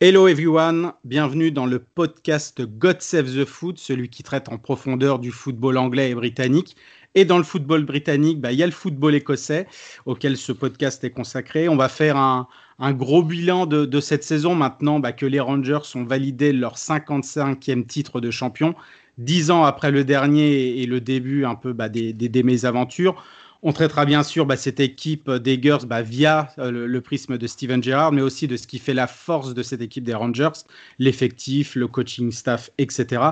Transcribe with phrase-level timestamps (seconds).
[0.00, 5.18] Hello everyone, bienvenue dans le podcast God Save the Foot, celui qui traite en profondeur
[5.18, 6.76] du football anglais et britannique.
[7.16, 9.66] Et dans le football britannique, bah, il y a le football écossais
[10.06, 11.68] auquel ce podcast est consacré.
[11.68, 12.46] On va faire un,
[12.92, 18.20] gros bilan de, cette saison maintenant bah, que les Rangers ont validé leur 55e titre
[18.20, 18.76] de champion,
[19.18, 23.20] dix ans après le dernier et le début un peu bah, des, mésaventures.
[23.64, 27.46] On traitera bien sûr bah, cette équipe des Girls bah, via euh, le, prisme de
[27.48, 30.64] Steven Gerrard, mais aussi de ce qui fait la force de cette équipe des Rangers,
[31.00, 33.22] l'effectif, le coaching staff, etc.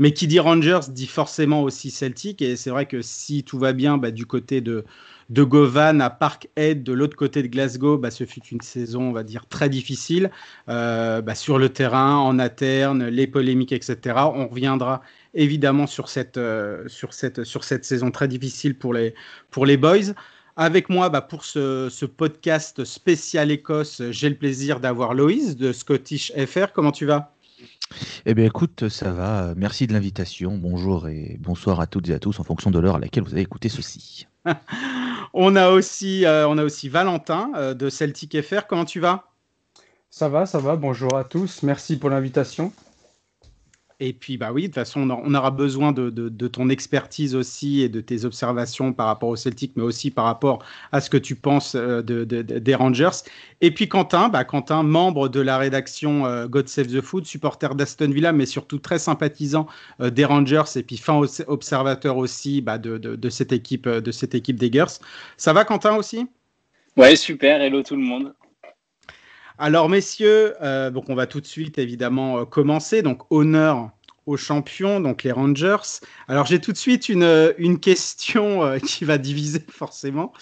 [0.00, 3.72] Mais qui dit Rangers dit forcément aussi Celtic, et c'est vrai que si tout va
[3.72, 4.84] bien bah, du côté de,
[5.30, 9.12] de Govan à Parkhead, de l'autre côté de Glasgow, bah, ce fut une saison, on
[9.12, 10.30] va dire, très difficile
[10.68, 14.16] euh, sur le terrain, en interne, les polémiques, etc.
[14.34, 15.02] On reviendra
[15.38, 19.14] évidemment sur cette, euh, sur cette, sur cette saison très difficile pour les,
[19.50, 20.12] pour les Boys.
[20.56, 25.72] Avec moi, bah, pour ce, ce, podcast spécial Écosse, j'ai le plaisir d'avoir Loïs de
[25.72, 26.72] Scottish FR.
[26.72, 27.32] Comment tu vas?
[28.26, 29.54] Eh bien, écoute, ça va.
[29.56, 30.58] Merci de l'invitation.
[30.58, 33.32] Bonjour et bonsoir à toutes et à tous en fonction de l'heure à laquelle vous
[33.32, 34.26] avez écouté ceci.
[35.32, 38.66] on, a aussi, euh, on a aussi Valentin euh, de Celtic FR.
[38.68, 39.28] Comment tu vas?
[40.10, 40.76] Ça va, ça va.
[40.76, 41.62] Bonjour à tous.
[41.62, 42.72] Merci pour l'invitation.
[44.00, 47.88] Et puis, bah oui, de toute façon, on aura besoin de, ton expertise aussi et
[47.88, 51.34] de tes observations par rapport au Celtic, mais aussi par rapport à ce que tu
[51.34, 53.24] penses euh, des Rangers.
[53.60, 57.74] Et puis Quentin, bah Quentin, membre de la rédaction euh, God Save the Food, supporter
[57.74, 59.66] d'Aston Villa, mais surtout très sympathisant
[60.00, 64.56] euh, des Rangers et puis fin observateur aussi bah, de, cette équipe, de cette équipe
[64.56, 64.92] des Girls.
[65.36, 66.28] Ça va, Quentin aussi?
[66.96, 67.60] Ouais, super.
[67.60, 68.32] Hello tout le monde.
[69.58, 73.02] Alors, messieurs, euh, donc on va tout de suite évidemment euh, commencer.
[73.02, 73.90] Donc, honneur
[74.24, 76.00] aux champions, donc les Rangers.
[76.28, 80.32] Alors, j'ai tout de suite une, euh, une question qui va diviser forcément.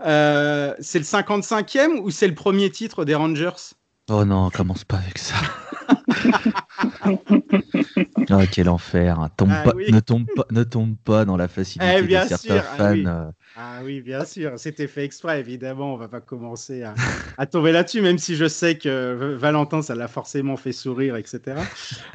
[0.00, 3.74] c'est le 55e ou c'est le premier titre des Rangers?
[4.10, 5.36] Oh non, commence pas avec ça.
[7.06, 9.18] oh, quel enfer.
[9.18, 13.32] Ah ne, tombe pas, ne tombe pas dans la facilité eh, de certains ah fans.
[13.56, 15.94] Ah oui, bien sûr, c'était fait exprès, évidemment.
[15.94, 16.84] On va pas commencer
[17.38, 21.58] à, tomber là-dessus, même si je sais que Valentin, ça l'a forcément fait sourire, etc.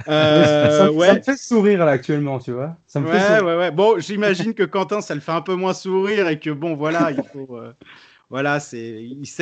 [0.10, 1.08] Euh, ça, ouais.
[1.08, 2.76] ça, me fait sourire là actuellement, tu vois.
[2.88, 3.72] Ça me ouais, fait ouais, ouais.
[3.72, 7.12] Bon, j'imagine que Quentin, ça le fait un peu moins sourire et que bon, voilà,
[7.12, 7.72] il faut, euh,
[8.30, 8.78] voilà, ça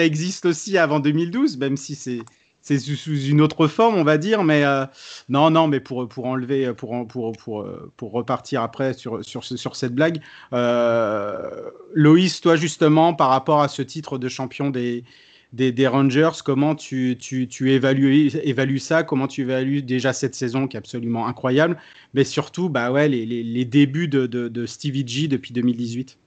[0.03, 2.21] existe aussi avant 2012, même si c'est
[2.67, 4.85] c'est sous une autre forme, on va dire, mais euh,
[5.29, 9.75] non, non, mais pour, pour enlever, pour, pour, pour, pour repartir après sur, sur, sur
[9.77, 10.19] cette blague,
[10.51, 15.05] euh, Loïs, toi justement, par rapport à ce titre de champion des,
[15.53, 19.03] des, Rangers, comment tu, tu, tu évalues, évalues, ça?
[19.03, 21.77] Comment tu évalues déjà cette saison qui est absolument incroyable,
[22.13, 26.17] mais surtout bah ouais, les, les, les débuts de, de, de Stevie G depuis 2018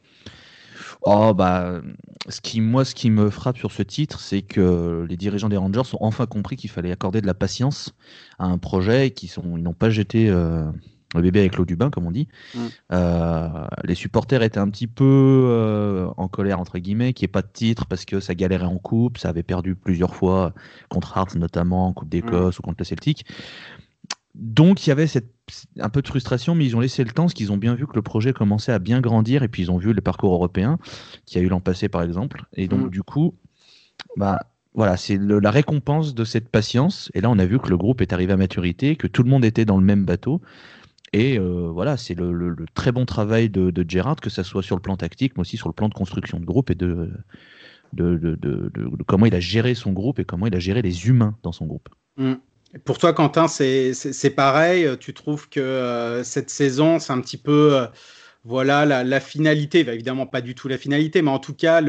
[1.03, 1.81] Oh bah,
[2.29, 5.57] ce qui, moi, ce qui me frappe sur ce titre, c'est que les dirigeants des
[5.57, 7.95] Rangers ont enfin compris qu'il fallait accorder de la patience
[8.39, 10.71] à un projet et qu'ils n'ont pas jeté euh,
[11.15, 12.29] le bébé avec l'eau du bain, comme on dit.
[12.55, 12.67] Mm.
[12.93, 13.49] Euh,
[13.85, 15.05] les supporters étaient un petit peu
[15.49, 18.67] euh, en colère entre guillemets, qu'il n'y ait pas de titre parce que ça galérait
[18.67, 20.53] en coupe, ça avait perdu plusieurs fois
[20.89, 22.59] contre Hearts notamment en Coupe d'Écosse mm.
[22.59, 23.25] ou contre le Celtic.
[24.35, 25.33] Donc il y avait cette,
[25.79, 27.87] un peu de frustration, mais ils ont laissé le temps, parce qu'ils ont bien vu
[27.87, 30.79] que le projet commençait à bien grandir, et puis ils ont vu le parcours européen,
[31.27, 32.45] qui a eu l'an passé par exemple.
[32.55, 32.91] Et donc mm.
[32.91, 33.35] du coup,
[34.17, 34.39] bah,
[34.75, 37.11] voilà, c'est la récompense de cette patience.
[37.15, 39.31] Et là, on a vu que le groupe est arrivé à maturité, que tout le
[39.31, 40.41] monde était dans le même bateau.
[41.13, 44.77] Et euh, voilà, c'est le, très bon travail de, de Gerrard, que ce soit sur
[44.77, 47.11] le plan tactique, mais aussi sur le plan de construction de groupe et de,
[47.93, 48.71] de,
[49.07, 51.67] comment il a géré son groupe et comment il a géré les humains dans son
[51.67, 51.89] groupe.
[52.17, 52.35] Mm.
[52.85, 54.89] Pour toi, Quentin, c'est pareil.
[55.01, 57.87] Tu trouves que euh, cette saison, c'est un petit peu euh,
[58.45, 59.81] voilà la, finalité.
[59.81, 61.83] évidemment, pas du tout la finalité, mais en tout cas,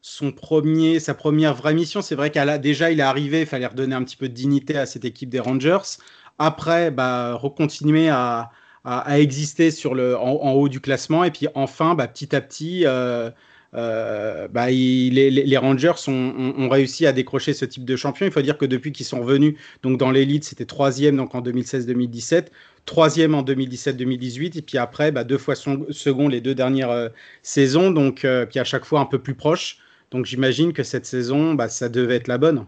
[0.00, 3.40] son premier, sa première vraie mission, c'est vrai qu'elle a déjà, il est arrivé.
[3.42, 5.98] Il fallait redonner un petit peu de dignité à cette équipe des Rangers.
[6.38, 8.50] Après, bah, recontinuer à,
[8.84, 11.24] à, exister sur le, en, haut du classement.
[11.24, 13.30] Et puis enfin, bah, petit à petit, euh,
[13.74, 18.26] euh, bah, les, Rangers ont, réussi à décrocher ce type de champion.
[18.26, 21.42] Il faut dire que depuis qu'ils sont revenus donc dans l'élite, c'était troisième donc en
[21.42, 22.46] 2016-2017,
[22.86, 27.08] troisième en 2017-2018, et puis après bah, deux fois second les deux dernières euh,
[27.42, 29.78] saisons, donc euh, puis à chaque fois un peu plus proche.
[30.10, 32.64] Donc j'imagine que cette saison, bah, ça devait être la bonne.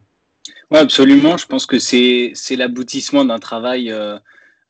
[0.70, 1.38] Oui, absolument.
[1.38, 3.92] Je pense que c'est l'aboutissement d'un travail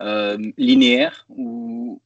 [0.00, 2.00] euh, euh, linéaire où,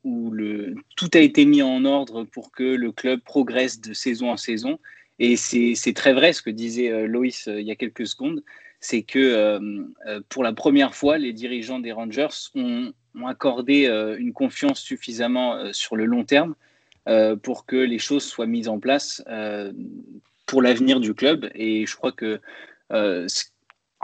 [0.96, 4.78] tout a été mis en ordre pour que le club progresse de saison en saison.
[5.18, 8.42] Et c'est très vrai ce que disait euh, Loïs il y a quelques secondes,
[8.80, 9.58] c'est que
[10.28, 13.86] pour la première fois, les dirigeants des Rangers ont, ont accordé
[14.18, 16.54] une confiance suffisamment sur le long terme
[17.42, 19.24] pour que les choses soient mises en place
[20.46, 21.50] pour l'avenir du club.
[21.54, 22.40] Et je crois que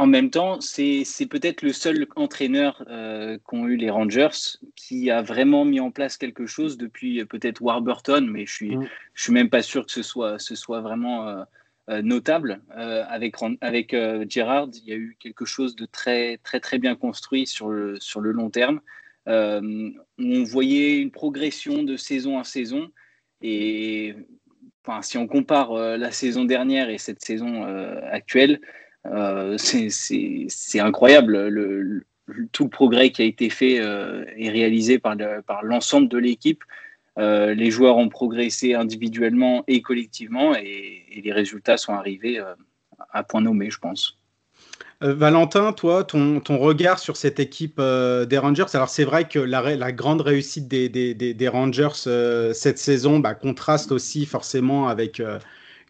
[0.00, 5.20] en même temps, c'est peut-être le seul entraîneur euh, qu'ont eu les Rangers qui a
[5.20, 8.88] vraiment mis en place quelque chose depuis euh, peut-être Warburton, mais je suis, mm.
[9.12, 12.62] je suis même pas sûr que ce soit, ce soit vraiment euh, notable.
[12.70, 13.94] avec avec
[14.30, 18.00] Gerrard, il y a eu quelque chose de très, très, très bien construit sur le,
[18.00, 18.80] sur le long terme.
[19.26, 22.90] on voyait une progression de saison à saison.
[23.42, 24.14] Et
[24.82, 27.64] enfin, si on compare la saison dernière et cette saison
[28.12, 28.60] actuelle,
[29.56, 32.04] c'est incroyable le,
[32.52, 35.16] tout le progrès qui a été fait euh, et réalisé par
[35.62, 36.62] l'ensemble de l'équipe.
[37.18, 42.40] Euh, les joueurs ont progressé individuellement et collectivement et, les résultats sont arrivés
[43.12, 44.16] à point nommé, je pense.
[45.02, 49.74] Valentin, toi, ton, ton, regard sur cette équipe des Rangers, alors c'est vrai que la,
[49.76, 51.88] la, grande réussite des, des, des, Rangers
[52.52, 55.20] cette saison bah, contraste aussi forcément avec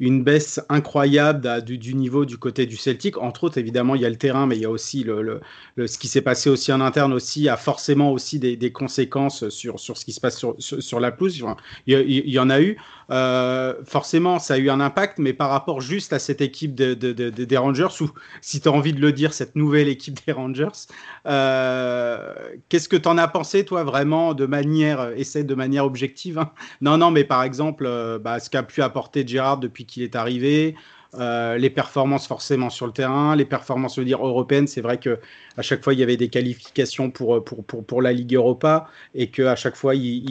[0.00, 3.19] une baisse incroyable du, niveau du côté du Celtic.
[3.19, 5.41] Entre autres, évidemment, il y a le terrain, mais il y a aussi le,
[5.76, 9.99] ce qui s'est passé aussi en interne aussi a forcément aussi des, conséquences sur, sur
[9.99, 11.43] ce qui se passe sur, sur, la pelouse.
[11.87, 12.79] il, y, en a eu.
[13.11, 16.94] Euh, forcément, ça a eu un impact, mais par rapport juste à cette équipe de,
[16.94, 18.11] des Rangers, ou
[18.41, 20.69] si tu as envie de le dire, cette nouvelle équipe des Rangers,
[21.26, 22.35] euh,
[22.69, 26.52] qu'est-ce que tu en as pensé, toi, vraiment, de manière, essaie de manière objective hein?
[26.81, 30.16] Non, non, mais par exemple, euh, bah, ce qu'a pu apporter Gérard depuis qu'il est
[30.16, 30.75] arrivé,
[31.14, 34.69] euh, les performances forcément sur le terrain, les performances je veux dire européennes.
[34.69, 35.19] C'est vrai que
[35.56, 38.88] à chaque fois il y avait des qualifications pour pour, pour, pour la Ligue Europa
[39.14, 40.31] et que à chaque fois ils,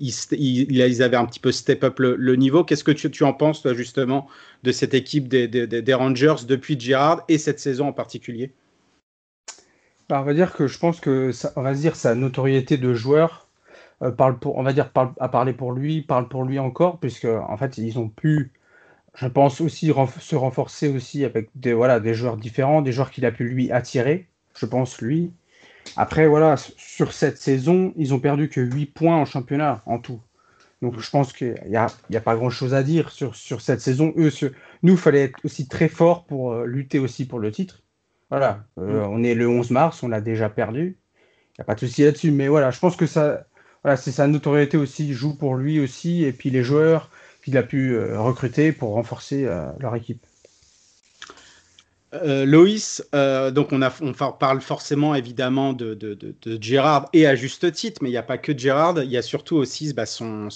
[0.00, 2.64] ils, ils, avaient un petit peu step up le, niveau.
[2.64, 4.26] Qu'est-ce que tu, tu, en penses toi justement
[4.64, 8.52] de cette équipe des, des, des Rangers depuis Girard et cette saison en particulier?
[10.08, 13.46] Bah, On va dire que je pense que on va dire sa notoriété de joueur
[14.02, 16.98] euh, parle pour, on va dire parle, à parler pour lui, parle pour lui encore
[16.98, 18.50] puisque en fait ils ont pu
[19.16, 23.24] je pense aussi se renforcer aussi avec des, voilà, des joueurs différents, des joueurs qu'il
[23.24, 25.32] a pu lui attirer, je pense lui.
[25.96, 30.20] Après, voilà, sur cette saison, ils ont perdu que 8 points en championnat en tout.
[30.82, 33.80] Donc je pense qu'il n'y a, y a pas grand-chose à dire sur, sur cette
[33.80, 34.12] saison.
[34.18, 34.30] Eux,
[34.82, 37.82] nous, il fallait être aussi très fort pour euh, lutter aussi pour le titre.
[38.28, 39.10] Voilà, euh, mm.
[39.10, 40.98] on est le 11 mars, on l'a déjà perdu.
[41.52, 42.30] Il n'y a pas de souci là-dessus.
[42.30, 43.46] Mais voilà, je pense que ça,
[43.82, 46.24] voilà, c'est sa notoriété aussi, joue pour lui aussi.
[46.24, 47.10] Et puis les joueurs,
[47.46, 50.26] qu'il a pu euh, recruter pour renforcer euh, leur équipe.
[52.12, 53.90] Euh, Loïs, donc on, a,
[54.32, 58.38] parle forcément évidemment de, de, Gérard et à juste titre, mais il n'y a pas
[58.38, 60.48] que Gérard, il y a surtout aussi bah, son,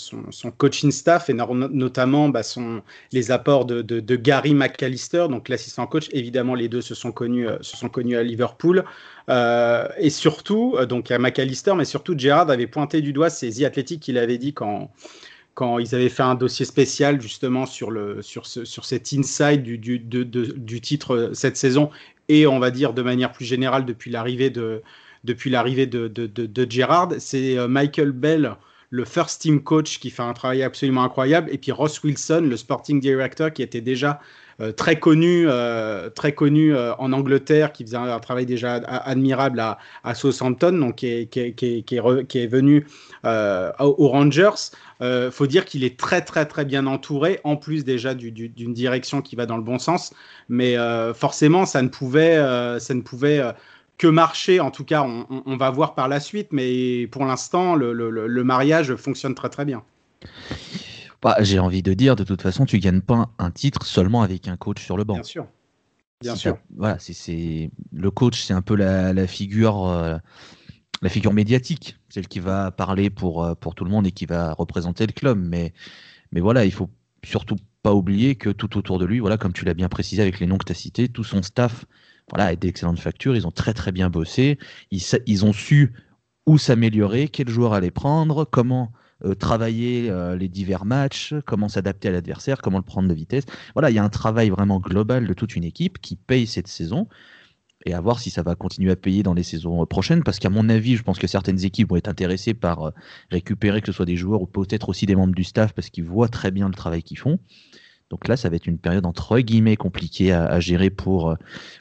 [0.56, 2.42] coaching staff et notamment bah,
[3.12, 6.08] les apports de, Gary McAllister, donc l'assistant coach.
[6.12, 8.84] Évidemment, les deux se sont connus, à Liverpool.
[9.28, 14.18] et surtout, donc à McAllister, mais surtout Gérard avait pointé du doigt The Athletic qu'il
[14.18, 14.90] avait dit quand,
[15.60, 19.62] quand ils avaient fait un dossier spécial justement sur, le, sur, ce, sur cet inside
[19.62, 21.90] du, titre euh, cette saison
[22.30, 24.80] et on va dire de manière plus générale depuis l'arrivée de,
[25.22, 28.56] depuis de, Gerrard, c'est euh, Michael Bell,
[28.88, 32.56] le first team coach, qui fait un travail absolument incroyable, et puis Ross Wilson, le
[32.56, 34.18] sporting director, qui était déjà
[34.76, 35.46] très connu,
[36.14, 41.26] très connu en Angleterre, qui faisait un, travail déjà admirable à, Southampton, donc qui est,
[41.26, 42.86] qui est, qui est, qui est venu
[43.24, 44.50] aux Rangers.
[45.02, 49.22] Euh, faut dire qu'il est très très très bien entouré, en plus déjà d'une direction
[49.22, 50.12] qui va dans le bon sens.
[50.48, 53.42] Mais euh, forcément, ça ne pouvait, euh, ça ne pouvait
[53.98, 54.60] que marcher.
[54.60, 56.48] En tout cas, on, va voir par la suite.
[56.52, 59.82] Mais pour l'instant, le, mariage fonctionne très très bien.
[61.22, 64.48] Bah, J'ai envie de dire, de toute façon, tu gagnes pas un titre seulement avec
[64.48, 65.14] un coach sur le banc.
[65.14, 65.46] Bien sûr.
[66.20, 66.58] Bien sûr.
[66.76, 70.20] voilà, c'est le coach, c'est un peu la, figure
[71.02, 74.26] la figure médiatique, celle qui va parler pour, euh, pour tout le monde et qui
[74.26, 75.38] va représenter le club.
[75.38, 75.72] Mais,
[76.32, 76.90] mais voilà, il faut
[77.24, 80.40] surtout pas oublier que tout autour de lui, voilà, comme tu l'as bien précisé avec
[80.40, 81.86] les noms que tu as cités, tout son staff
[82.30, 83.34] voilà, est d'excellentes factures.
[83.34, 84.58] Ils ont très très bien bossé.
[84.90, 85.94] Ils, ils ont su
[86.46, 88.92] où s'améliorer, quel joueur aller prendre, comment
[89.24, 93.44] euh, travailler euh, les divers matchs, comment s'adapter à l'adversaire, comment le prendre de vitesse.
[93.74, 96.68] Voilà, il y a un travail vraiment global de toute une équipe qui paye cette
[96.68, 97.08] saison
[97.86, 100.50] et à voir si ça va continuer à payer dans les saisons prochaines, parce qu'à
[100.50, 102.90] mon avis, je pense que certaines équipes vont être intéressées par euh,
[103.30, 106.04] récupérer que ce soit des joueurs ou peut-être aussi des membres du staff, parce qu'ils
[106.04, 107.38] voient très bien le travail qu'ils font.
[108.10, 111.36] Donc là, ça va être une période entre guillemets compliquée à, gérer pour,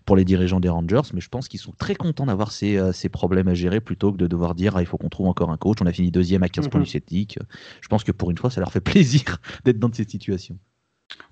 [0.05, 3.09] pour les dirigeants des Rangers, mais je pense qu'ils sont très contents d'avoir ces, ces,
[3.09, 5.57] problèmes à gérer plutôt que de devoir dire ah, il faut qu'on trouve encore un
[5.57, 5.79] coach.
[5.81, 6.86] On a fini deuxième à 15 points mhm.
[6.86, 7.39] du Celtic.
[7.81, 10.57] Je pense que pour une fois, ça leur fait plaisir d'être dans cette situation.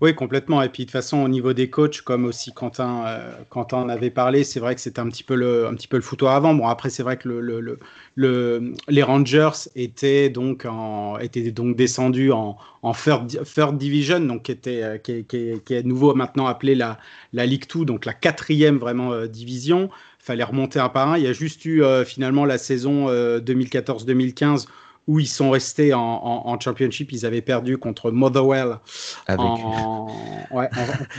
[0.01, 0.61] Oui, complètement.
[0.61, 3.89] Et puis de toute façon, au niveau des coachs, comme aussi Quentin, euh, Quentin en
[3.89, 6.35] avait parlé, c'est vrai que c'était un petit peu le, un petit peu le foutoir
[6.35, 6.53] avant.
[6.53, 7.79] Bon, après, c'est vrai que le, le,
[8.15, 14.51] le, les Rangers étaient donc, en, étaient donc descendus en, en third, division, donc qui,
[14.51, 16.99] était, euh, qui, est nouveau maintenant appelé la,
[17.33, 19.89] la League 2, donc la quatrième vraiment euh, division.
[20.19, 21.17] Fallait remonter un par un.
[21.17, 24.67] Il y a juste eu euh, finalement la saison 2014-2015
[25.07, 27.13] où ils sont restés en, en, championship.
[27.13, 28.79] Ils avaient perdu contre Motherwell.
[29.25, 29.39] Avec...
[30.51, 30.69] Ouais,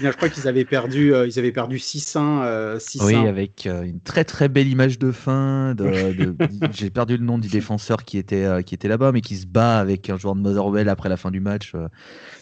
[0.03, 2.43] je crois qu'ils avaient perdu, euh, ils avaient perdu 6-1.
[2.43, 5.75] Euh, oui, avec euh, une très très belle image de fin.
[5.75, 6.37] De, de,
[6.73, 9.79] J'ai perdu le nom du défenseur qui était, qui était là-bas, mais qui se bat
[9.79, 11.73] avec un joueur de Motherwell après la fin du match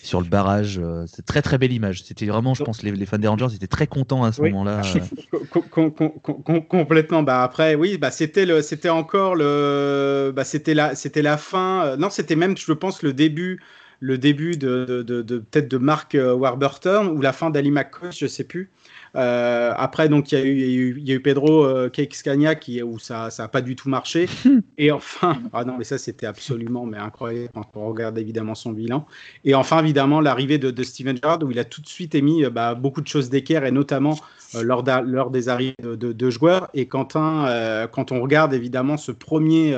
[0.03, 0.81] sur le barrage.
[1.07, 2.03] C'est très très belle image.
[2.03, 4.83] C'était vraiment, je pense, les, les, fans des Rangers étaient très contents à ce moment-là.
[6.69, 7.23] complètement.
[7.23, 11.85] Bah après, oui, bah c'était le, c'était encore le, bah c'était la, c'était la fin.
[11.85, 13.61] Euh, non, c'était même, je pense, le début,
[14.01, 18.27] le début de, de, peut-être de Mark euh, Warburton ou la fin d'Ali McCoy, je
[18.27, 18.71] sais plus.
[19.15, 23.29] Euh, après, donc, il y, a eu, y, a eu Pedro euh, qui, où ça
[23.39, 24.29] n'a pas du tout marché.
[24.79, 28.73] Et enfin, ah non, mais ça, c'était absolument mais incroyable quand on regarde évidemment son
[28.73, 29.07] bilan.
[29.45, 32.75] Et enfin, évidemment, l'arrivée de, Steven Gerrard, où il a tout de suite émis bah,
[32.75, 34.19] beaucoup de choses d'équerre, et notamment
[34.63, 36.69] lors, lors, des arrivées de, joueurs.
[36.75, 39.75] Et Quentin, quand on regarde évidemment ce premier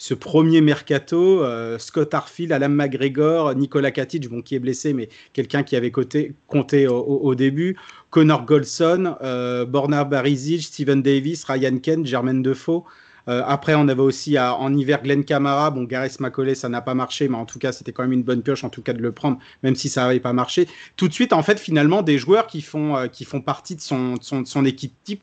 [0.00, 5.10] ce premier mercato, euh, Scott Arfield, Alan McGregor, Nicolas Katic, bon, qui est blessé, mais
[5.34, 7.76] quelqu'un qui avait compté au, début,
[8.08, 12.82] Connor Goldson, euh, Borna Barizic, Steven Davis, Ryan Kent, Jermaine Defoe.
[13.28, 15.70] Euh, après, on avait aussi en hiver Glenn Camara.
[15.70, 18.22] Bon, Gareth Macaulay, ça n'a pas marché, mais en tout cas, c'était quand même une
[18.22, 20.66] bonne pioche, en tout cas, de le prendre, même si ça n'avait pas marché.
[20.96, 24.14] Tout de suite, en fait, finalement, des joueurs qui font, qui font partie de son,
[24.14, 25.22] de son équipe type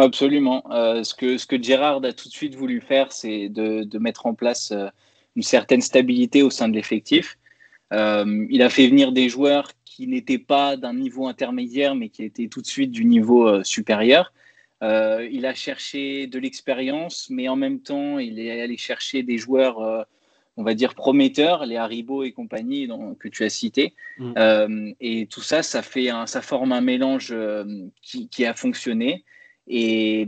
[0.00, 0.64] Absolument.
[0.70, 3.98] Euh, ce, que, ce que Gérard a tout de suite voulu faire, c'est de, de,
[3.98, 4.88] mettre en place euh,
[5.36, 7.38] une certaine stabilité au sein de l'effectif.
[7.92, 12.22] Euh, il a fait venir des joueurs qui n'étaient pas d'un niveau intermédiaire, mais qui
[12.24, 14.32] étaient tout de suite du niveau supérieur.
[14.82, 20.06] il a cherché de l'expérience, mais en même temps, il est allé chercher des joueurs,
[20.56, 22.88] on va dire, prometteurs, les Haribo et compagnie
[23.18, 23.94] que tu as cités.
[24.18, 24.92] Mm.
[25.00, 27.34] et tout ça, ça, fait un, ça forme un mélange
[28.02, 29.24] qui, qui, a fonctionné.
[29.70, 30.26] Et,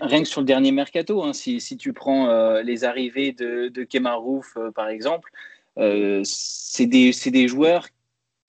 [0.00, 3.84] rien que sur le dernier mercato, hein, si, tu prends euh, les arrivées de, de
[3.84, 5.30] Kemarouf, euh, par exemple,
[5.78, 7.86] euh, c'est des, joueurs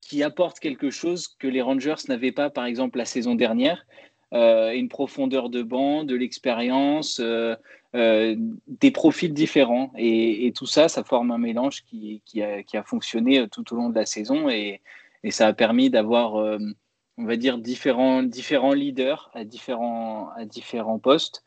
[0.02, 3.86] qui apportent quelque chose que les Rangers n'avaient pas, par exemple, la saison dernière.
[4.32, 7.22] une profondeur de banc, de l'expérience,
[7.94, 9.92] des profils différents.
[9.98, 14.06] Et, tout ça, ça forme un mélange qui, a, fonctionné tout au long de la
[14.06, 14.82] saison et
[15.30, 16.58] ça a permis d'avoir
[17.18, 21.44] on va dire, différents, différents leaders à différents, à différents postes.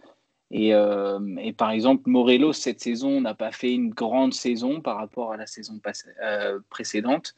[0.51, 4.97] Et, euh, et, par exemple, Morello, cette saison, n'a pas fait une grande saison par
[4.97, 5.81] rapport à la saison
[6.23, 7.37] euh, précédente.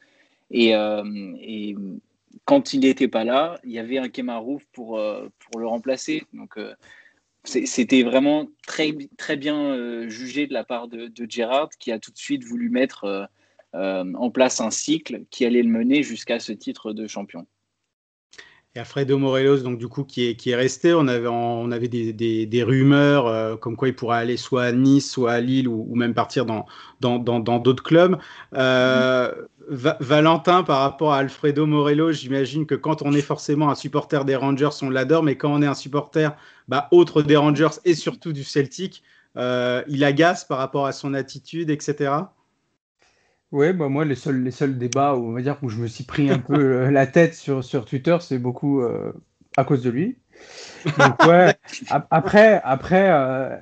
[0.51, 1.05] Et, euh,
[1.41, 1.77] et,
[2.47, 4.99] quand il n'était pas là, il y avait un Kemarouf pour,
[5.39, 6.23] pour le remplacer.
[6.33, 6.59] Donc,
[7.45, 12.11] c'était vraiment très, très bien jugé de la part de, de Gerrard, qui a tout
[12.11, 13.29] de suite voulu mettre
[13.75, 17.47] en place un cycle qui allait le mener jusqu'à ce titre de champion.
[18.75, 20.95] Et Alfredo Morelos, donc du coup, qui est, qui est resté.
[20.95, 22.13] On avait, on avait des,
[22.47, 25.87] des, rumeurs euh, comme quoi il pourrait aller soit à Nice, soit à Lille, ou,
[25.91, 26.65] ou même partir dans
[27.01, 28.17] d'autres dans, dans, clubs.
[28.55, 29.31] Euh,
[29.69, 34.37] Valentin, par rapport à Alfredo Morelos, j'imagine que quand on est forcément un supporter des
[34.37, 36.35] Rangers, on l'adore, mais quand on est un supporter
[36.69, 39.03] bah, autre des Rangers et surtout du Celtic,
[39.37, 42.13] euh, il agace par rapport à son attitude, etc.
[43.53, 45.87] Ouais, bah moi, les seuls, les seuls débats où, on va dire, où je me
[45.87, 49.13] suis pris un peu euh, la tête sur, sur Twitter, c'est beaucoup euh,
[49.59, 50.17] à cause de lui.
[50.99, 51.55] Donc, ouais,
[52.11, 53.55] après, après euh,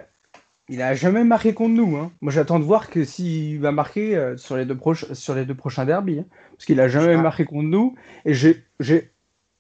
[0.69, 1.97] il a jamais marqué contre nous.
[1.97, 2.13] Hein.
[2.21, 4.79] Moi, j'attends de voir que s'il va marquer sur, les deux
[5.13, 6.21] sur les deux prochains derbies.
[6.21, 7.97] Hein, parce qu'il a jamais marqué contre nous.
[8.25, 9.11] Et j'ai,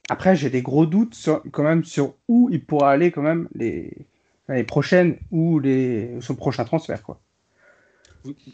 [0.08, 3.48] après, j'ai des gros doutes sur, quand même sur où il pourra aller quand même
[3.56, 4.06] les,
[4.48, 7.02] les prochaines ou les, son prochain transfert.
[7.02, 7.20] Quoi.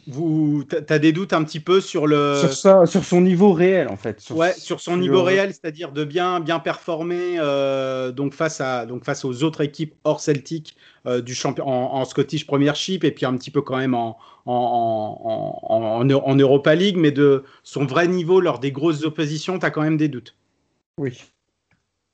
[0.07, 3.89] Vous, as des doutes un petit peu sur le sur, ça, sur son niveau réel
[3.89, 4.21] en fait.
[4.21, 8.87] Sur, ouais, sur son niveau réel, c'est-à-dire de bien bien performer euh, donc face à
[8.87, 13.27] donc face aux autres équipes hors Celtic euh, du champion en, Scottish Premiership et puis
[13.27, 18.07] un petit peu quand même en en, en, en Europa League, mais de son vrai
[18.07, 20.37] niveau lors des grosses oppositions, tu as quand même des doutes.
[20.99, 21.21] Oui.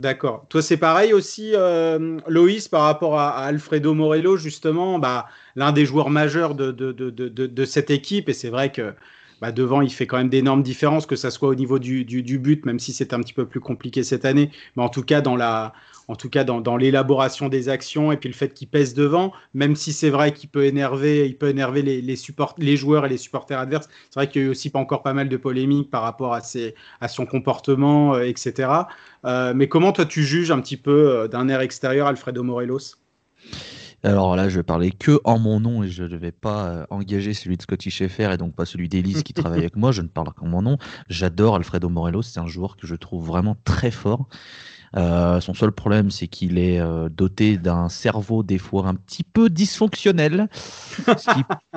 [0.02, 0.47] D'accord.
[0.49, 5.87] Toi, c'est pareil aussi, euh, Loïs, par rapport à, Alfredo Morello, justement, bah, l'un des
[5.87, 8.28] joueurs majeurs de, cette équipe.
[8.28, 8.94] Et c'est vrai que
[9.42, 12.04] bah, devant, il fait quand même d'énormes différences, que ça soit au niveau du,
[12.38, 15.20] but, même si c'est un petit peu plus compliqué cette année, mais en tout cas
[15.20, 20.32] dans l'élaboration des actions et puis le fait qu'il pèse devant, même si c'est vrai
[20.32, 23.88] qu'il peut énerver, les, joueurs et les supporters adverses.
[24.11, 26.34] C'est vrai qu'il y a eu aussi pas encore pas mal de polémiques par rapport
[26.34, 28.70] à son comportement, euh, etc.
[29.25, 32.94] Euh, mais comment toi tu juges un petit peu euh, d'un air extérieur Alfredo Morelos?
[34.04, 37.35] Alors là, je vais parler que en mon nom et je ne vais pas engager
[37.35, 39.92] celui de Scotty Sheffer et donc pas celui d'Elise qui travaille avec moi.
[39.92, 40.78] Je ne parle qu'en mon nom.
[41.09, 42.23] J'adore Alfredo Morelos.
[42.23, 44.28] C'est un joueur que je trouve vraiment très fort.
[44.97, 49.25] Euh, son seul problème, c'est qu'il est, euh, doté d'un cerveau des fois un petit
[49.25, 50.49] peu dysfonctionnel,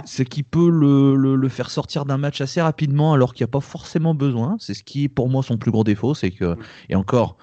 [0.05, 3.62] ce qui, peut le, faire sortir d'un match assez rapidement alors qu'il n'y a pas
[3.62, 4.58] forcément besoin.
[4.60, 6.58] C'est ce qui est pour moi son plus gros défaut, c'est que
[6.89, 7.38] et encore.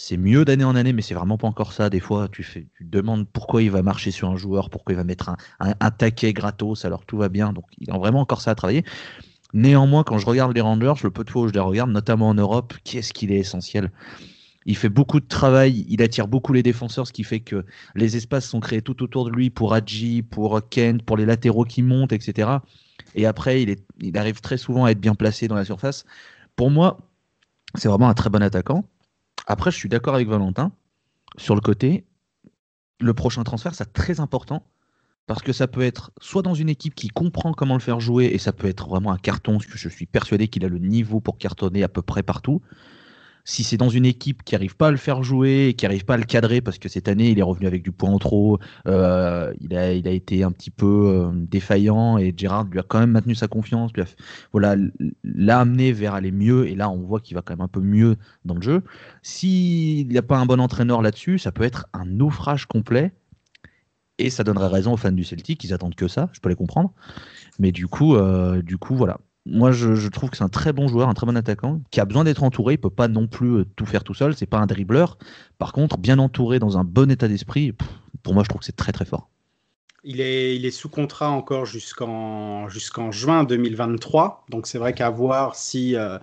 [0.00, 1.90] C'est mieux d'année en année, mais c'est vraiment pas encore ça.
[1.90, 4.96] Des fois, tu, fais, tu demandes pourquoi il va marcher sur un joueur, pourquoi il
[4.96, 7.52] va mettre un, un, taquet gratos alors tout va bien.
[7.52, 8.84] Donc, il a vraiment encore ça à travailler.
[9.54, 12.28] Néanmoins, quand je regarde les Rangers, le peu de fois où je les regarde, notamment
[12.28, 13.90] en Europe, qu'est-ce qu'il est essentiel?
[14.66, 18.16] Il fait beaucoup de travail, il attire beaucoup les défenseurs, ce qui fait que les
[18.16, 21.82] espaces sont créés tout autour de lui pour Adji, pour Kent, pour les latéraux qui
[21.82, 22.50] montent, etc.
[23.16, 26.04] Et après, il, est, il arrive très souvent à être bien placé dans la surface.
[26.54, 26.98] Pour moi,
[27.74, 28.84] c'est vraiment un très bon attaquant.
[29.48, 30.72] Après, je suis d'accord avec Valentin
[31.38, 32.04] sur le côté.
[33.00, 34.62] Le prochain transfert, c'est très important
[35.26, 38.26] parce que ça peut être soit dans une équipe qui comprend comment le faire jouer
[38.26, 40.78] et ça peut être vraiment un carton, parce que je suis persuadé qu'il a le
[40.78, 42.60] niveau pour cartonner à peu près partout.
[43.48, 46.14] Si c'est dans une équipe qui n'arrive pas à le faire jouer, qui n'arrive pas
[46.14, 48.58] à le cadrer, parce que cette année, il est revenu avec du point en trop,
[48.86, 53.12] euh, il, a, été un petit peu euh, défaillant et Gérard lui a quand même
[53.12, 53.90] maintenu sa confiance,
[54.52, 54.76] voilà,
[55.24, 57.80] l'a amené vers aller mieux, et là, on voit qu'il va quand même un peu
[57.80, 58.82] mieux dans le jeu.
[59.22, 63.12] S'il n'y a pas un bon entraîneur là-dessus, ça peut être un naufrage complet,
[64.18, 66.54] et ça donnerait raison aux fans du Celtic, ils attendent que ça, je peux les
[66.54, 66.92] comprendre.
[67.58, 69.16] Mais du coup, euh, du coup voilà
[69.50, 72.04] moi, je, trouve que c'est un très bon joueur, un très bon attaquant, qui a
[72.04, 72.74] besoin d'être entouré.
[72.74, 74.34] Il peut pas non plus euh, tout faire tout seul.
[74.36, 75.18] C'est pas un dribbleur.
[75.58, 77.74] Par contre, bien entouré dans un bon état d'esprit,
[78.22, 79.28] pour moi, je trouve que c'est très très fort.
[80.04, 84.46] Il est, sous contrat encore jusqu'en jusqu'en juin 2023.
[84.48, 86.18] Donc c'est vrai qu'à voir si euh,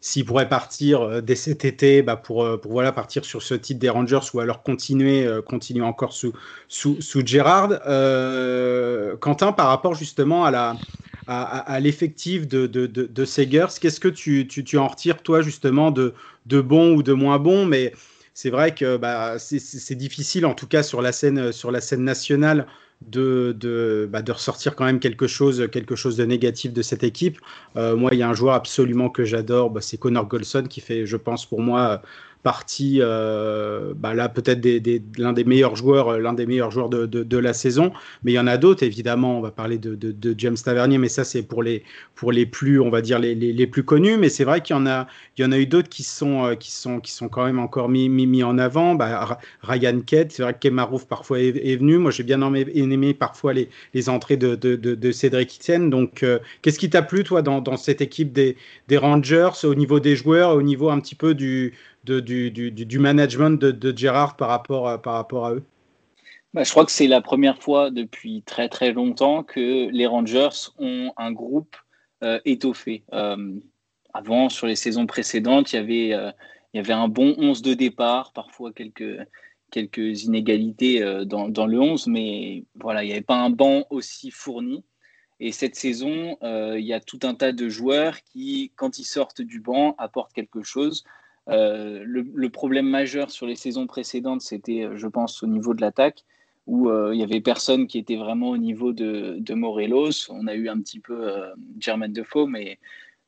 [0.00, 3.80] s'il pourrait partir euh, dès cet été bah, pour, pour voilà partir sur ce titre
[3.80, 6.32] des Rangers ou alors continuer continuer encore sous
[6.68, 7.68] sous, sous Gérard.
[9.20, 10.76] Quentin, par rapport justement à la
[11.28, 13.78] à, l'effectif de, de, de, Segers.
[13.80, 16.14] Qu'est-ce que tu, tu, tu, en retires, toi, justement, de,
[16.46, 17.66] de bon ou de moins bon?
[17.66, 17.92] Mais
[18.32, 22.02] c'est vrai que bah, c'est difficile, en tout cas sur la scène, sur la scène
[22.02, 22.66] nationale,
[23.06, 27.04] de, de, bah, de, ressortir quand même quelque chose, quelque chose de négatif de cette
[27.04, 27.38] équipe.
[27.76, 30.80] Euh, moi, il y a un joueur absolument que j'adore, bah, c'est Connor Golson qui
[30.80, 32.02] fait, je pense, pour moi,
[32.42, 34.66] partie, euh, bah là peut-être
[35.18, 37.92] l'un des meilleurs joueurs, euh, l'un des meilleurs joueurs de, de, la saison.
[38.22, 39.38] Mais il y en a d'autres, évidemment.
[39.38, 41.82] On va parler de, de, James Tavernier, mais ça c'est pour les
[42.14, 44.16] pour les plus, on va dire les, les, plus connus.
[44.16, 46.46] Mais c'est vrai qu'il y en a, il y en a eu d'autres qui sont
[46.46, 48.94] euh, qui sont qui sont quand même encore mis mis, en avant.
[48.94, 51.98] Bah, Ryan Kett, c'est vrai que Kemarouf parfois est, venu.
[51.98, 55.90] Moi j'ai bien aimé, aimé, parfois les, les entrées de, de, Cédric Etienne.
[55.90, 56.24] Donc
[56.62, 58.56] qu'est-ce qui t'a plu toi dans, dans cette équipe des,
[58.88, 61.72] des Rangers au niveau des joueurs, au niveau un petit peu du
[62.12, 65.62] du, du, du, management de, de Gérard par rapport à, par rapport à eux?
[66.54, 70.70] Bah, Je crois que c'est la première fois depuis très très longtemps que les Rangers
[70.78, 71.76] ont un groupe
[72.24, 73.04] euh, étoffé.
[73.12, 73.60] Euh,
[74.14, 76.32] avant, sur les saisons précédentes, il y avait, euh,
[76.72, 79.18] il y avait un bon 11 de départ, parfois quelques,
[79.70, 84.30] quelques inégalités dans, dans, le 11, mais voilà, il n'y avait pas un banc aussi
[84.30, 84.82] fourni.
[85.40, 89.42] Et cette saison, il y a tout un tas de joueurs qui, quand ils sortent
[89.42, 91.04] du banc, apportent quelque chose.
[91.50, 95.80] Euh, le, problème majeur sur les saisons précédentes, c'était, euh, je pense, au niveau de
[95.80, 96.24] l'attaque,
[96.66, 100.30] où euh, il y avait personne qui était vraiment au niveau de, Morelos.
[100.30, 101.32] On a eu un petit peu
[101.80, 102.78] Germain Defoe, mais,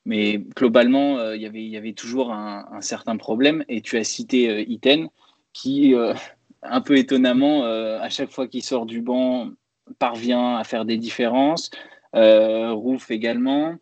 [0.05, 3.65] mais globalement, il, y avait, il y avait toujours un, certain problème.
[3.69, 5.09] Et tu as cité Iten,
[5.55, 5.95] qui,
[6.63, 9.51] un peu étonnamment, à chaque fois qu'il sort du banc,
[9.99, 11.71] parvient à faire des différences.
[12.13, 13.77] Rouf également.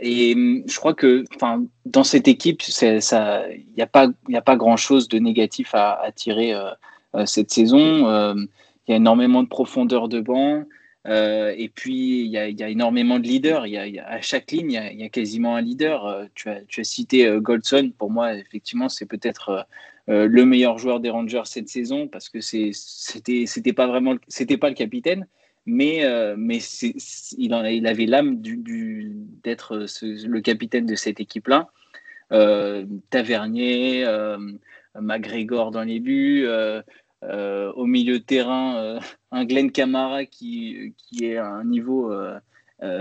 [0.00, 1.24] Et hum, je crois que
[1.86, 3.00] dans cette équipe, il
[3.76, 6.70] n'y a pas, a pas grand-chose de négatif à, tirer euh,
[7.14, 8.08] euh, cette saison.
[8.08, 8.34] Euh,
[8.86, 10.64] il y a énormément de profondeur de banc.
[11.06, 13.66] et puis, il y, a, énormément de leaders.
[13.66, 16.26] Y a, à chaque ligne, il y, a, quasiment un leader.
[16.34, 17.92] tu, as, tu as cité Goldson.
[17.96, 19.66] Pour moi, effectivement, c'est peut-être
[20.08, 22.72] le meilleur joueur des Rangers cette saison parce que c'était,
[23.72, 25.26] pas pas le capitaine,
[25.66, 26.94] mais, euh, mais il,
[27.38, 31.68] il, avait l'âme d'être le capitaine de cette équipe-là.
[32.32, 34.38] Euh, Tavernier, euh,
[35.00, 36.46] McGregor dans les buts,
[37.22, 38.98] au milieu de terrain,
[39.30, 42.12] un Glenn Camara qui, qui est à un niveau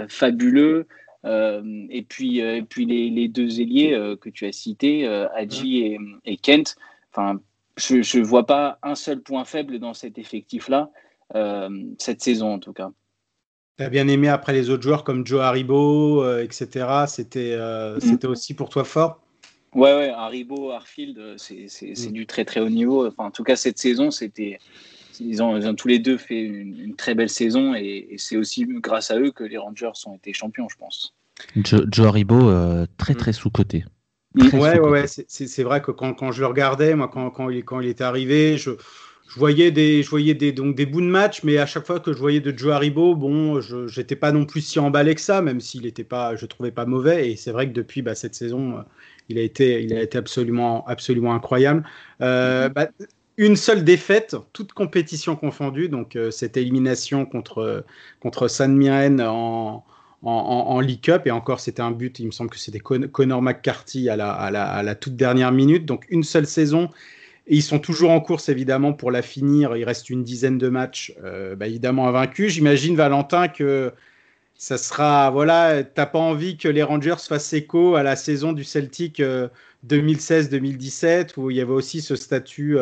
[0.09, 0.87] fabuleux.
[1.25, 6.75] et puis, et puis les, deux ailiers que tu as cités, Hadji et, et, Kent.
[7.11, 7.39] Enfin,
[7.77, 10.91] je ne vois pas un seul point faible dans cet effectif-là,
[11.97, 12.91] cette saison en tout cas.
[13.77, 17.05] Tu as bien aimé après les autres joueurs comme Joe Haribo, etc.
[17.07, 17.99] C'était mm.
[17.99, 19.21] c'était aussi pour toi fort?
[19.75, 21.67] Ouais, ouais, Haribo, Harfield, c'est
[22.09, 22.11] mm.
[22.11, 23.07] du très très haut niveau.
[23.07, 24.59] Enfin, en tout cas, cette saison, c'était
[25.19, 29.19] ils ont, tous les deux fait une, très belle saison et, c'est aussi grâce à
[29.19, 31.15] eux que les Rangers ont été champions, je pense.
[31.55, 33.85] Joe, Haribo, euh, très très sous-côté.
[34.35, 37.63] Ouais, ouais, ouais, c'est vrai que quand, quand, je le regardais, moi, quand, quand, il,
[37.65, 38.71] quand il était arrivé, je,
[39.29, 41.99] je voyais des, je voyais des, donc des bouts de match, mais à chaque fois
[41.99, 45.21] que je voyais de Joe Haribo, bon, je n'étais pas non plus si emballé que
[45.21, 47.29] ça, même s'il était pas, je trouvais pas mauvais.
[47.29, 48.81] Et c'est vrai que depuis bah, cette saison, euh,
[49.29, 51.85] il a été, il a été absolument, absolument incroyable.
[52.21, 52.73] Euh, mm-hmm.
[52.73, 52.87] bah,
[53.37, 57.85] une seule défaite, toute compétition confondue, donc euh, cette élimination contre,
[58.21, 59.85] contre San Mirren en,
[60.23, 63.41] en, en, League Cup, et encore c'était un but, il me semble que c'était Connor
[63.43, 66.89] McCarthy à la, à, la, à la, toute dernière minute, donc une seule saison,
[67.49, 70.69] et ils sont toujours en course évidemment pour la finir, il reste une dizaine de
[70.69, 72.53] matchs, euh, bah, évidemment invaincus.
[72.53, 73.91] J'imagine Valentin que
[74.55, 78.63] ça sera, voilà, t'as pas envie que les Rangers fassent écho à la saison du
[78.63, 79.21] Celtic
[79.87, 82.77] 2016-2017, euh, où il y avait aussi ce statut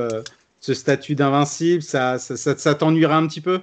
[0.60, 3.62] ce statut d'invincible, ça, ça, t'ennuierait un petit peu?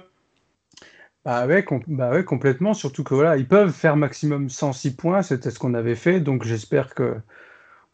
[1.23, 1.45] Bah
[1.87, 2.73] bah ouais, complètement.
[2.73, 6.19] Surtout que voilà, ils peuvent faire maximum 106 points, c'était ce qu'on avait fait.
[6.19, 7.15] Donc j'espère que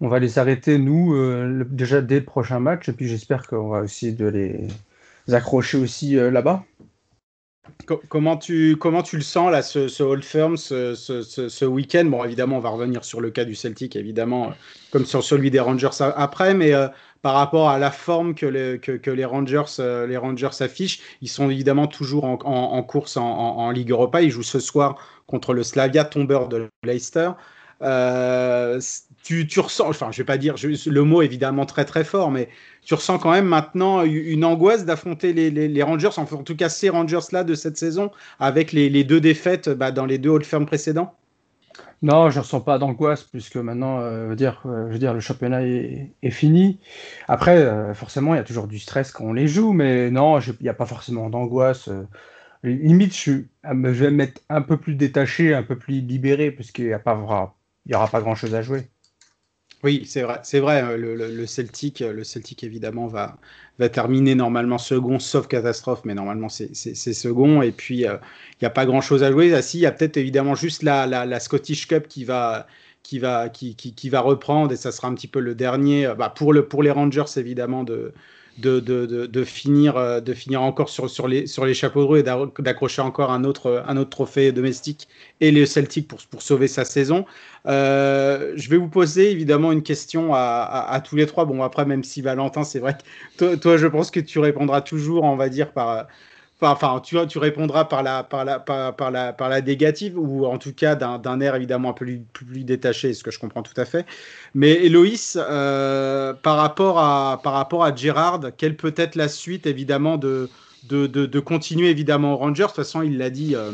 [0.01, 2.89] on va les arrêter nous euh, déjà dès le prochain match.
[2.89, 4.67] Et puis j'espère qu'on va essayer de les
[5.33, 6.65] accrocher aussi euh, là-bas.
[7.85, 12.05] Comment tu, comment tu le sens là, ce, ce Old Firm, ce, ce, week-end?
[12.05, 14.53] Bon, évidemment, on va revenir sur le cas du Celtic, évidemment,
[14.91, 16.87] comme sur celui des Rangers après, mais euh,
[17.21, 21.01] par rapport à la forme que les, que, les, Rangers, euh, les Rangers affichent.
[21.21, 24.21] Ils sont évidemment toujours en, course en, Ligue Europa.
[24.21, 27.31] Ils jouent ce soir contre le Slavia, tombeur de Leicester.
[27.81, 28.79] Euh,
[29.23, 32.49] tu, ressens, enfin, je vais pas dire le mot évidemment très très fort, mais
[32.83, 36.89] tu ressens quand même maintenant une angoisse d'affronter les, les, Rangers, en tout cas ces
[36.89, 40.65] Rangers-là de cette saison, avec les, les deux défaites bah, dans les deux Old Firm
[40.65, 41.15] précédents?
[42.01, 45.19] Non, je ne ressens pas d'angoisse puisque maintenant, euh, dire, euh, je veux dire, le
[45.19, 46.79] championnat est, fini.
[47.27, 50.55] Après, forcément, il y a toujours du stress quand on les joue, mais non, il
[50.61, 51.89] n'y a pas forcément d'angoisse.
[52.63, 53.31] limite, je,
[53.63, 56.93] vais me mettre un peu plus détaché, un peu plus libéré puisqu'il n'y
[57.93, 58.89] aura pas grand-chose à jouer.
[59.83, 60.83] Oui, c'est vrai, c'est vrai.
[60.83, 63.37] Euh, le, Celtic, euh, le Celtic évidemment va,
[63.79, 67.61] va terminer normalement second, sauf catastrophe, mais normalement c'est second.
[67.63, 68.17] Et puis euh,
[68.53, 69.53] il n'y a pas grand chose à jouer.
[69.55, 72.67] Ah, si, il y a peut-être évidemment juste la, la, Scottish Cup qui va,
[73.01, 76.13] qui va, qui, qui, qui, va reprendre et ça sera un petit peu le dernier.
[76.17, 78.13] Bah, pour, le, pour les Rangers évidemment de,
[78.57, 82.05] de, de, de, finir, euh, de finir encore sur, sur, les, sur les chapeaux de
[82.05, 85.07] roue et d'accrocher encore un autre, un autre trophée domestique
[85.39, 87.25] et les Celtics pour, pour sauver sa saison.
[87.67, 91.45] Euh, je vais vous poser évidemment une question à, à, tous les trois.
[91.45, 93.03] Bon, après, même si Valentin, c'est vrai que
[93.37, 96.07] toi, toi, je pense que tu répondras toujours, on va dire, par,
[96.63, 102.06] Enfin, tu, répondras par la, négative, ou en tout cas d'un air évidemment un peu
[102.34, 104.06] plus, détaché, ce que je comprends tout à fait.
[104.54, 110.50] Mais Héloïse, euh, par, rapport à, Gérard, quelle peut être la suite évidemment de,
[110.89, 112.63] de, de, continuer évidemment aux Rangers?
[112.63, 113.56] De toute façon, il l'a dit.
[113.56, 113.71] Euh,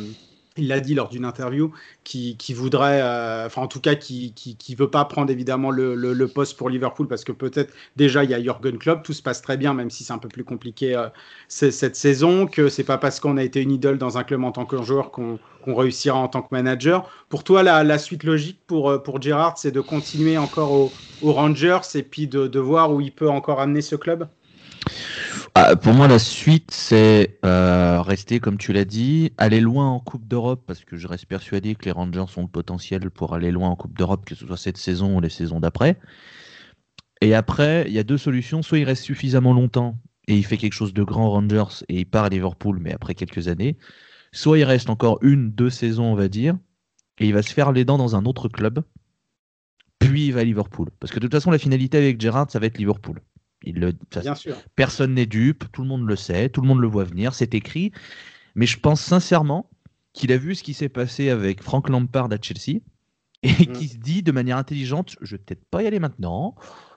[0.58, 1.72] il l'a dit lors d'une interview,
[2.04, 6.58] qui, voudrait, euh, enfin en tout cas qui, qui, veut pas prendre évidemment le, poste
[6.58, 9.58] pour Liverpool parce que peut-être déjà il y a Jürgen Klopp, tout se passe très
[9.58, 11.08] bien même si c'est un peu plus compliqué euh,
[11.48, 14.52] cette saison, que c'est pas parce qu'on a été une idole dans un club en
[14.52, 17.10] tant que joueur qu'on réussira en tant que manager.
[17.30, 20.92] Pour toi, la, la suite logique pour, euh, pour Gerrard, c'est de continuer encore aux,
[21.24, 24.28] Rangers et puis de, de voir où il peut encore amener ce club?
[25.60, 30.00] Ah, pour moi, la suite, c'est euh, rester, comme tu l'as dit, aller loin en
[30.00, 33.50] Coupe d'Europe, parce que je reste persuadé que les Rangers ont le potentiel pour aller
[33.50, 35.98] loin en Coupe d'Europe, que ce soit cette saison ou les saisons d'après.
[37.22, 38.62] Et après, il y a deux solutions.
[38.62, 42.06] Soit il reste suffisamment longtemps et il fait quelque chose de grand Rangers et il
[42.06, 43.80] part à Liverpool, mais après quelques années.
[44.32, 46.56] Soit il reste encore une, deux saisons, on va dire,
[47.18, 48.84] et il va se faire les dents dans un autre club,
[49.98, 50.90] puis il va à Liverpool.
[51.00, 53.20] Parce que de toute façon, la finalité avec Gerrard, ça va être Liverpool.
[53.64, 54.56] Il le, Bien sûr.
[54.76, 57.54] Personne n'est dupe, tout le monde le sait, tout le monde le voit venir, c'est
[57.54, 57.92] écrit.
[58.56, 59.70] Mais je pense sincèrement
[60.14, 62.82] qu'il a vu ce qui s'est passé avec Frank Lampard à Chelsea
[63.44, 63.72] et mm.
[63.74, 66.56] qu'il se dit de manière intelligente, je vais peut-être pas y aller maintenant.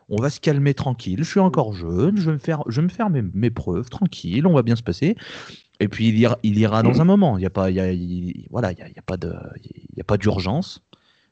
[0.09, 1.19] On va se calmer tranquille.
[1.19, 2.17] Je suis encore jeune.
[2.17, 4.47] Je vais me faire, je vais me faire mes, preuves tranquille.
[4.47, 5.17] On va bien se passer.
[5.79, 7.39] Et puis il ira, il ira dans un moment.
[7.39, 9.33] Il y a pas, il voilà, il y a, pas de,
[9.65, 10.83] il y a pas d'urgence.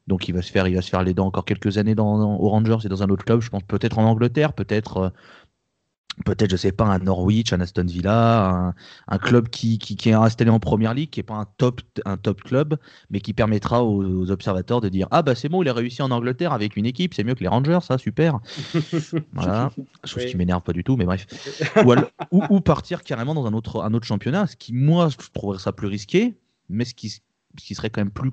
[0.09, 2.37] Donc il va se faire, il va se faire les dents encore quelques années dans,
[2.38, 3.40] au Rangers et dans un autre club.
[3.40, 5.09] Je pense peut-être en Angleterre, peut-être euh,
[6.25, 8.75] peut-être, je sais pas, un Norwich, un Aston Villa,
[9.07, 12.16] un, club qui, qui, est installé en première ligue, qui n'est pas un top, un
[12.16, 12.77] top club,
[13.11, 16.11] mais qui permettra aux, observateurs de dire Ah, bah c'est bon, il a réussi en
[16.11, 18.38] Angleterre avec une équipe, c'est mieux que les Rangers, ça, super.
[19.33, 19.71] voilà.
[20.05, 21.27] Chose qui m'énerve pas du tout, mais bref.
[22.33, 25.59] ou, ou, partir carrément dans un autre, un autre championnat, ce qui, moi, je trouverais
[25.59, 27.21] ça plus risqué, mais ce qui, ce
[27.59, 28.33] qui serait quand même plus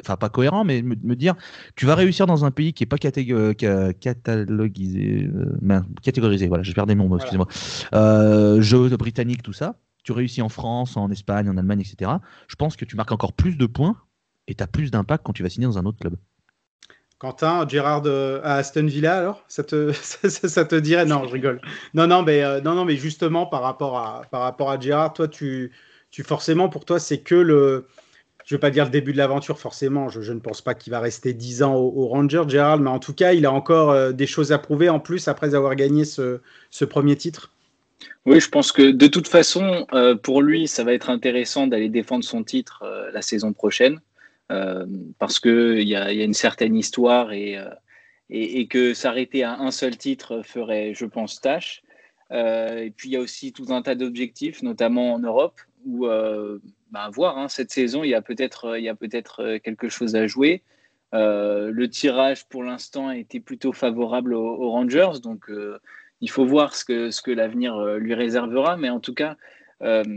[0.00, 1.34] enfin pas cohérent, mais me, dire,
[1.76, 6.94] tu vas réussir dans un pays qui est pas catalogisé, euh, catégorisé, voilà, j'ai perdu
[6.94, 7.48] mon mot, excusez-moi,
[7.94, 12.10] euh, jeu britannique, tout ça, tu réussis en France, en Espagne, en Allemagne, etc.
[12.48, 13.96] Je pense que tu marques encore plus de points
[14.48, 16.16] et tu as plus d'impact quand tu vas signer dans un autre club.
[17.20, 18.02] Quentin, Gérard
[18.42, 19.44] à Aston Villa, alors?
[19.46, 21.04] Ça te, ça, te dirait?
[21.04, 21.60] Non, je rigole.
[21.92, 25.12] Non, non, mais, euh, non, non, mais justement, par rapport à, par rapport à Gérard,
[25.12, 25.70] toi, tu,
[26.10, 27.86] tu forcément, pour toi, c'est que le,
[28.50, 30.90] je ne veux pas dire le début de l'aventure forcément, je, ne pense pas qu'il
[30.90, 34.10] va rester 10 ans au, Rangers, Gérald, mais en tout cas, il a encore euh,
[34.10, 36.40] des choses à prouver en plus après avoir gagné ce,
[36.84, 37.52] premier titre.
[38.26, 41.88] Oui, je pense que de toute façon, euh, pour lui, ça va être intéressant d'aller
[41.88, 44.00] défendre son titre euh, la saison prochaine,
[45.20, 50.92] parce qu'il y, a une certaine histoire et que s'arrêter à un seul titre ferait,
[50.92, 51.84] je pense, tâche.
[52.32, 56.08] et puis, il y a aussi tout un tas d'objectifs, notamment en Europe, où
[56.90, 57.38] bah, voir.
[57.38, 60.62] Hein, cette saison, il y a peut-être euh, peut-être euh, quelque chose à jouer.
[61.14, 65.50] Euh, le tirage pour l'instant a été plutôt favorable aux, Rangers, donc
[66.20, 68.76] il faut voir ce que, ce que l'avenir lui réservera.
[68.76, 69.36] Mais en tout cas,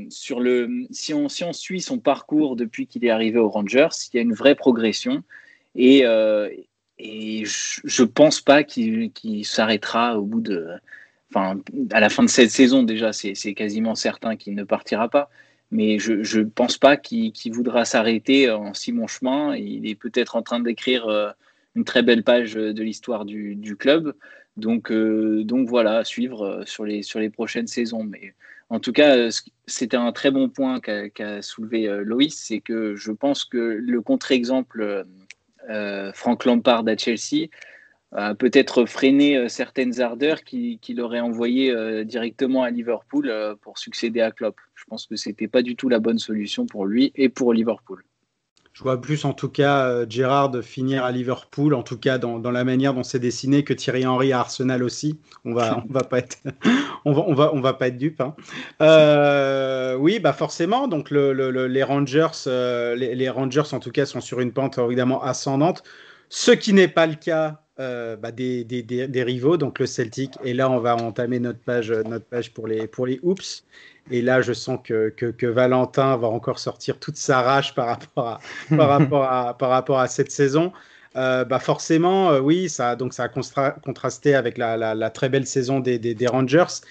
[0.10, 3.90] sur le, si, on, si on suit son parcours depuis qu'il est arrivé aux Rangers,
[4.14, 5.24] il y a une vraie progression.
[5.74, 6.04] Et,
[7.00, 10.68] et je ne pense pas qu'il s'arrêtera au bout de.
[11.32, 11.60] Enfin,
[11.92, 15.32] à la fin de cette saison, déjà, c'est quasiment certain qu'il ne partira pas
[15.74, 19.56] mais je ne pense pas qu'il voudra s'arrêter en si bon chemin.
[19.56, 21.32] Il est peut-être en train d'écrire euh,
[21.76, 24.14] une très belle page de l'histoire du, club.
[24.56, 28.04] Donc, euh, donc voilà, à suivre euh, sur les, prochaines saisons.
[28.04, 28.36] Mais
[28.70, 29.30] en tout cas,
[29.66, 35.06] c'était un très bon point qu'a soulevé Loïs, c'est que je pense que le contre-exemple
[36.14, 37.48] Frank Lampard à Chelsea
[38.12, 43.32] a peut-être freiné certaines ardeurs qu'il qui aurait envoyées directement à Liverpool
[43.62, 44.56] pour succéder à Klopp.
[44.84, 48.04] Je pense que c'était pas du tout la bonne solution pour lui et pour Liverpool.
[48.74, 52.40] Je vois plus en tout cas euh, Gérard finir à Liverpool, en tout cas dans,
[52.40, 55.20] la manière dont c'est dessiné, que Thierry Henry à Arsenal aussi.
[55.46, 56.40] On va, on va pas être,
[57.06, 58.20] on va, on va, on va pas être dupe.
[58.20, 58.36] Hein.
[58.82, 60.88] Euh, oui, bah forcément.
[60.88, 65.84] Donc les Rangers, euh, les, Rangers en tout cas sont sur une pente évidemment ascendante.
[66.30, 70.34] Ce qui n'est pas le cas bah, des, des, des, rivaux, donc le Celtic.
[70.44, 73.64] Et là, on va entamer notre page, notre page pour les, pour les Hoops.
[74.12, 78.28] Et là, je sens que, que, Valentin va encore sortir toute sa rage par rapport
[78.28, 78.40] à,
[78.76, 80.72] par rapport à, par rapport à cette saison.
[81.16, 85.46] Euh, bah forcément, euh, oui, ça, donc ça a contrasté avec la, la, très belle
[85.46, 86.82] saison des, des, des, Rangers.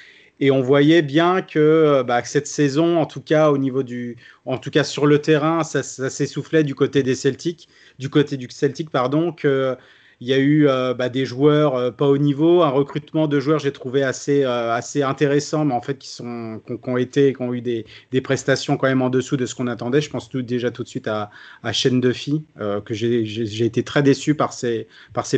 [0.41, 4.17] Et on voyait bien que euh, bah, cette saison, en tout cas au niveau du,
[4.47, 7.69] en tout cas sur le terrain, ça, ça s'essoufflait du côté des Celtics,
[7.99, 9.77] du côté du Celtic, pardon, que
[10.23, 13.41] il y a eu euh, bah, des joueurs euh, pas au niveau, un recrutement de
[13.41, 17.61] joueurs j'ai trouvé assez, euh, intéressant, mais en fait qui, ont, été, qui ont eu
[17.61, 17.85] des,
[18.23, 20.01] prestations quand même en dessous de ce qu'on attendait.
[20.01, 21.31] Je pense tout, déjà tout de suite à,
[21.65, 22.45] à Shane Duffy,
[22.85, 24.87] que j'ai été très déçu par ses,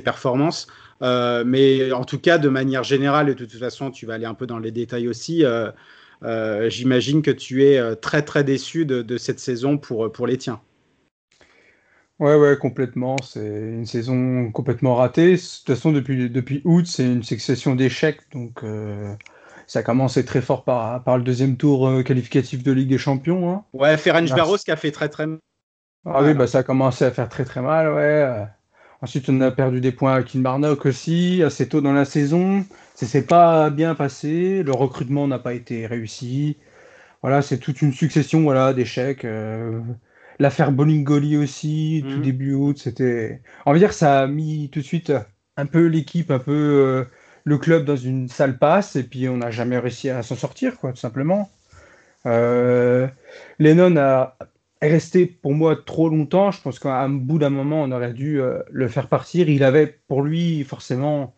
[0.04, 0.66] performances.
[1.00, 4.34] mais en tout cas, de manière générale, et de toute façon, tu vas aller un
[4.34, 5.44] peu dans les détails aussi.
[6.68, 10.60] J'imagine que tu es très très déçu de, cette saison pour les tiens.
[12.20, 13.16] Ouais, ouais, complètement.
[13.22, 15.32] C'est une saison complètement ratée.
[15.32, 18.20] De toute façon, depuis, depuis août, c'est une succession d'échecs.
[18.32, 19.14] Donc, euh,
[19.66, 22.98] ça a commencé très fort par, par le deuxième tour euh, qualificatif de Ligue des
[22.98, 23.50] Champions.
[23.50, 23.64] Hein.
[23.72, 25.38] Ouais, Ferenc Barros qui a fait très très mal.
[26.06, 28.46] Ah oui, bah, ça a commencé à faire très très mal, ouais.
[29.00, 32.64] Ensuite, on a perdu des points à Kilmarnock aussi, assez tôt dans la saison.
[32.94, 34.62] Ça s'est pas bien passé.
[34.62, 36.58] Le recrutement n'a pas été réussi.
[37.22, 39.24] Voilà, c'est toute une succession voilà, d'échecs.
[39.24, 39.80] Euh,
[40.38, 42.22] L'affaire Bolingoli aussi, tout mhm.
[42.22, 43.40] début août, c'était.
[43.66, 45.12] On va dire que ça a mis tout de suite
[45.56, 47.04] un peu l'équipe, un peu euh,
[47.44, 50.78] le club dans une sale passe, et puis on n'a jamais réussi à s'en sortir,
[50.78, 51.50] quoi, tout simplement.
[52.26, 53.06] Euh,
[53.58, 54.36] Lennon a
[54.82, 56.50] resté pour moi trop longtemps.
[56.50, 59.48] Je pense qu'à un bout d'un moment, on aurait dû euh, le faire partir.
[59.48, 61.34] Il avait pour lui forcément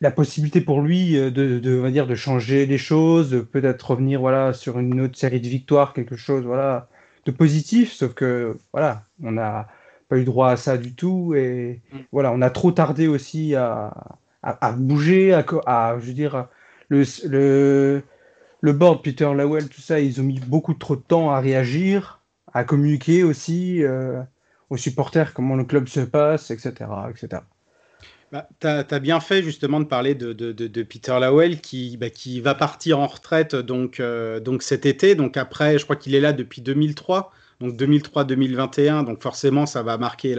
[0.00, 4.54] la possibilité pour lui de, de, va dire, de changer les choses, peut-être revenir voilà,
[4.54, 6.44] sur une autre série de victoires, quelque chose.
[6.44, 6.88] Voilà
[7.26, 9.68] de positif, sauf que voilà, on n'a
[10.08, 11.98] pas eu droit à ça du tout et mm.
[12.12, 13.92] voilà, on a trop tardé aussi à,
[14.42, 16.46] à, bouger, à, à, je veux dire,
[16.88, 18.02] le, le,
[18.60, 22.20] le board, Peter Lawell, tout ça, ils ont mis beaucoup trop de temps à réagir,
[22.54, 24.22] à communiquer aussi euh,
[24.70, 26.72] aux supporters comment le club se passe, etc.,
[27.10, 27.42] etc.
[28.32, 32.54] Bah, tu as, bien fait justement de parler de, Peter Lawell qui, bah, qui va
[32.54, 35.14] partir en retraite euh, donc cet été.
[35.14, 39.96] Donc après, je crois qu'il est là depuis 2003 donc 2003-2021, donc forcément ça va
[39.96, 40.34] marquer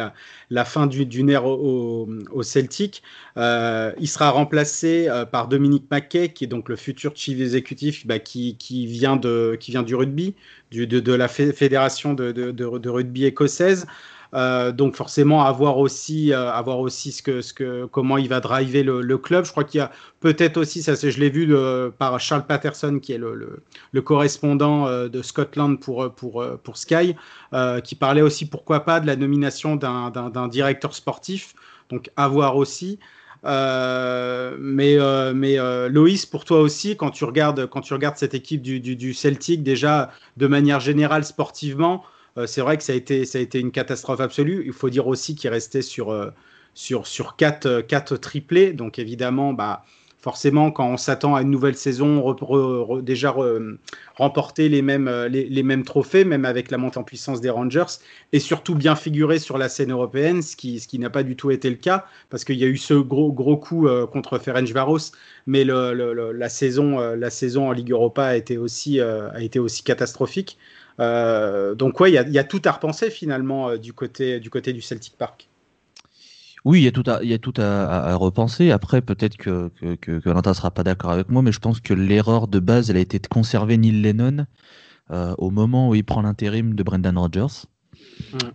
[0.49, 2.07] la, fin d'une ère au,
[2.43, 3.01] Celtic.
[3.37, 8.05] Euh, il sera remplacé euh, par Dominique Mackay, qui est donc le futur chief exécutif
[8.05, 10.35] bah, qui, vient du rugby,
[10.71, 13.87] de, la fédération de, rugby écossaise.
[14.33, 18.39] Euh, donc forcément avoir aussi, euh, avoir aussi ce que, ce que, comment il va
[18.39, 19.45] driver le, club.
[19.45, 22.99] Je crois qu'il y a peut-être aussi, ça je l'ai vu de, par Charles Patterson
[23.01, 23.61] qui est le,
[23.91, 27.15] le, correspondant euh, de Scotland pour, pour, pour Sky,
[27.83, 31.53] qui parlait aussi pourquoi pas de la nomination d'un directeur sportif.
[31.89, 32.99] Donc à voir aussi.
[33.43, 34.97] mais
[35.33, 38.95] mais Loïs, pour toi aussi, quand tu regardes, quand tu regardes cette équipe du, du,
[38.95, 43.39] du Celtic, déjà de manière générale sportivement, euh, c'est vrai que ça a, été, ça
[43.39, 44.63] a été une catastrophe absolue.
[44.65, 46.29] Il faut dire aussi qu'il restait sur, euh,
[46.73, 48.73] sur, sur quatre, euh, quatre triplés.
[48.73, 49.83] Donc évidemment, bah,
[50.19, 52.35] forcément, quand on s'attend à une nouvelle saison,
[53.01, 53.33] déjà
[54.15, 57.85] remporter les mêmes, les, mêmes trophées, même avec la montée en puissance des Rangers,
[58.33, 61.37] et surtout bien figurer sur la scène européenne, ce qui, ce qui n'a pas du
[61.37, 65.11] tout été le cas, parce qu'il y a eu ce gros, gros coup contre Ferencvaros,
[65.45, 70.57] mais la, saison, la saison en Ligue Europa a été aussi, a été aussi catastrophique.
[70.99, 74.73] Euh, donc ouais, il y, a tout à repenser finalement euh, du, côté, du côté
[74.73, 75.47] du Celtic Park.
[76.65, 78.71] Oui, il y a tout à, y a tout à, repenser.
[78.71, 81.93] Après, peut-être que, que, que, ne sera pas d'accord avec moi, mais je pense que
[81.93, 84.45] l'erreur de base, elle a été de conserver Neil Lennon
[85.11, 87.67] euh, au moment où il prend l'intérim de Brendan Rodgers.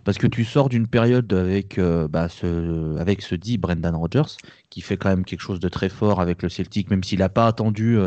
[0.03, 4.35] Parce que tu sors d'une période avec, bah, ce, avec ce dit Brendan Rodgers,
[4.69, 7.29] qui fait quand même quelque chose de très fort avec le Celtic, même s'il n'a
[7.29, 7.97] pas attendu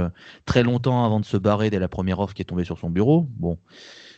[0.44, 2.90] très longtemps avant de se barrer dès la première offre qui est tombée sur son
[2.90, 3.26] bureau.
[3.38, 3.58] Bon,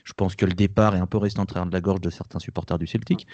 [0.09, 2.09] je pense que le départ est un peu resté en train de la gorge de
[2.09, 3.27] certains supporters du Celtic.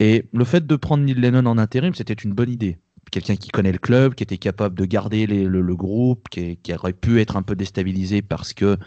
[0.00, 2.76] Et le fait de prendre Neil Lennon en intérim, c'était une bonne idée.
[3.12, 7.20] Quelqu'un qui connaît le club, qui était capable de garder le, groupe, qui, aurait pu
[7.20, 8.78] être un peu déstabilisé parce que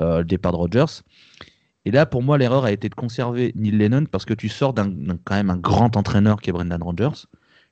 [0.00, 1.02] euh, le départ de Rodgers.
[1.84, 4.72] Et là, pour moi, l'erreur a été de conserver Neil Lennon parce que tu sors
[4.72, 4.90] d'un
[5.24, 7.26] quand même un grand entraîneur qui est Brendan Rodgers.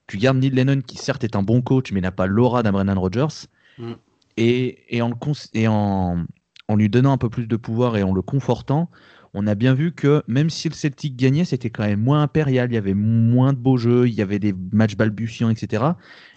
[0.06, 2.72] Tu gardes Neil Lennon qui certes est un bon coach mais n'a pas l'aura d'un
[2.72, 3.46] Brendan Rodgers.
[3.78, 3.92] Mm.
[4.36, 5.12] Et, et, en,
[5.54, 6.26] et en,
[6.68, 8.90] en lui donnant un peu plus de pouvoir et en le confortant,
[9.34, 12.70] on a bien vu que même si le Celtic gagnait, c'était quand même moins impérial,
[12.70, 15.84] il y avait moins de beaux jeux, il y avait des matchs balbutiants, etc.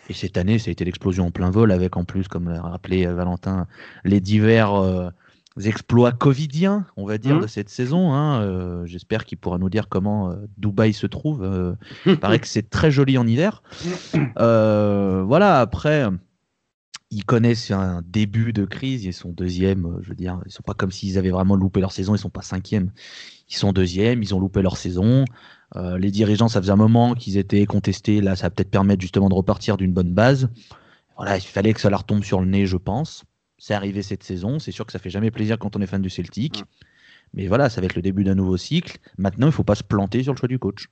[0.10, 2.62] Et cette année, ça a été l'explosion en plein vol, avec en plus, comme l'a
[2.62, 3.68] rappelé euh, Valentin,
[4.06, 5.10] les divers euh,
[5.64, 7.42] exploits covidiens, on va dire, mmh.
[7.42, 8.14] de cette saison.
[8.14, 8.42] Hein.
[8.42, 11.76] Euh, j'espère qu'il pourra nous dire comment Dubaï se trouve.
[12.06, 13.62] il paraît que c'est très joli en hiver.
[14.36, 16.08] voilà, après
[17.16, 20.64] ils connaissent un début de crise, ils sont deuxième, euh, je veux dire, ils sont
[20.64, 22.92] pas comme s'ils avaient vraiment loupé leur saison, ils sont pas cinquième,
[23.50, 25.24] ils sont deuxième, ils ont loupé leur saison.
[25.78, 29.02] Euh, les dirigeants, ça faisait un moment qu'ils étaient contestés, là, ça va peut-être permettre
[29.02, 30.50] justement de repartir d'une bonne base.
[31.16, 33.24] Voilà, il fallait que ça leur tombe sur le nez, je pense.
[33.58, 36.02] C'est arrivé cette saison, c'est sûr que ça fait jamais plaisir quand on est fan
[36.02, 36.66] du Celtic.
[37.34, 38.98] Mais voilà, ça va être le début d'un nouveau cycle.
[39.18, 40.90] Maintenant, il faut pas se planter sur le choix du coach.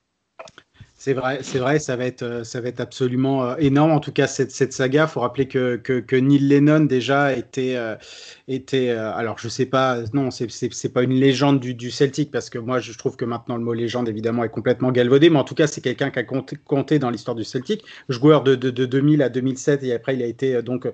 [1.06, 3.92] C'est vrai, c'est vrai, ça va être, euh, ça va être absolument euh, énorme.
[3.92, 7.98] En tout cas, cette, cette saga, faut rappeler que, que, Neil Lennon déjà était, euh,
[8.48, 12.50] était alors je sais pas, non, c'est, c'est, pas une légende du, du, Celtic parce
[12.50, 15.44] que moi je trouve que maintenant le mot légende évidemment est complètement galvaudé, mais en
[15.44, 18.70] tout cas c'est quelqu'un qui a compté, compté dans l'histoire du Celtic, joueur de, de,
[18.70, 20.88] de, 2000 à 2007 et après il a été donc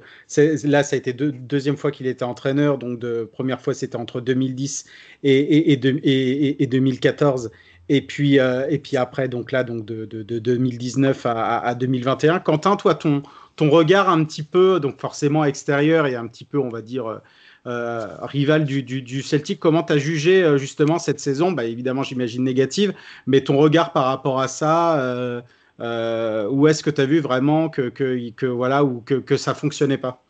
[0.64, 3.96] là ça a été deux, deuxième fois qu'il était entraîneur, donc de première fois c'était
[3.98, 4.86] entre 2010
[5.22, 7.52] et, et, et, et, et 2014
[7.90, 11.76] et puis, euh, et puis après, donc là, donc de, de, de 2019 à, à,
[11.76, 12.40] 2021.
[12.40, 13.24] Quentin, toi, ton,
[13.56, 17.22] ton regard un petit peu, donc forcément extérieur et un petit peu, on va dire,
[17.68, 21.52] euh, rival du, du, Celtic, comment tu as jugé euh, justement cette saison?
[21.52, 22.94] Bah, Évidemment, j'imagine négative,
[23.28, 25.42] mais ton regard par rapport à ça, euh,
[25.82, 29.38] euh où est-ce que tu as vu vraiment que, que, que voilà, ou que, que
[29.38, 30.24] ça fonctionnait pas?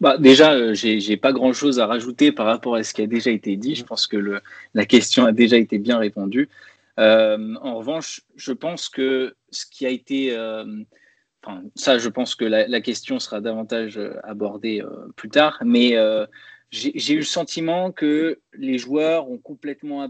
[0.00, 3.30] Bah, déjà, j'ai pas grand chose à rajouter par rapport à ce qui a déjà
[3.30, 3.74] été dit.
[3.74, 4.40] Je pense que le,
[4.74, 6.48] la question a déjà été bien répondue.
[6.98, 10.36] Euh, en revanche, je pense que ce qui a été.
[10.36, 10.64] Euh,
[11.74, 14.82] ça, je pense que la, question sera davantage euh, abordée
[15.16, 15.58] plus tard.
[15.64, 15.96] Mais
[16.70, 20.02] j'ai eu le sentiment que les joueurs ont complètement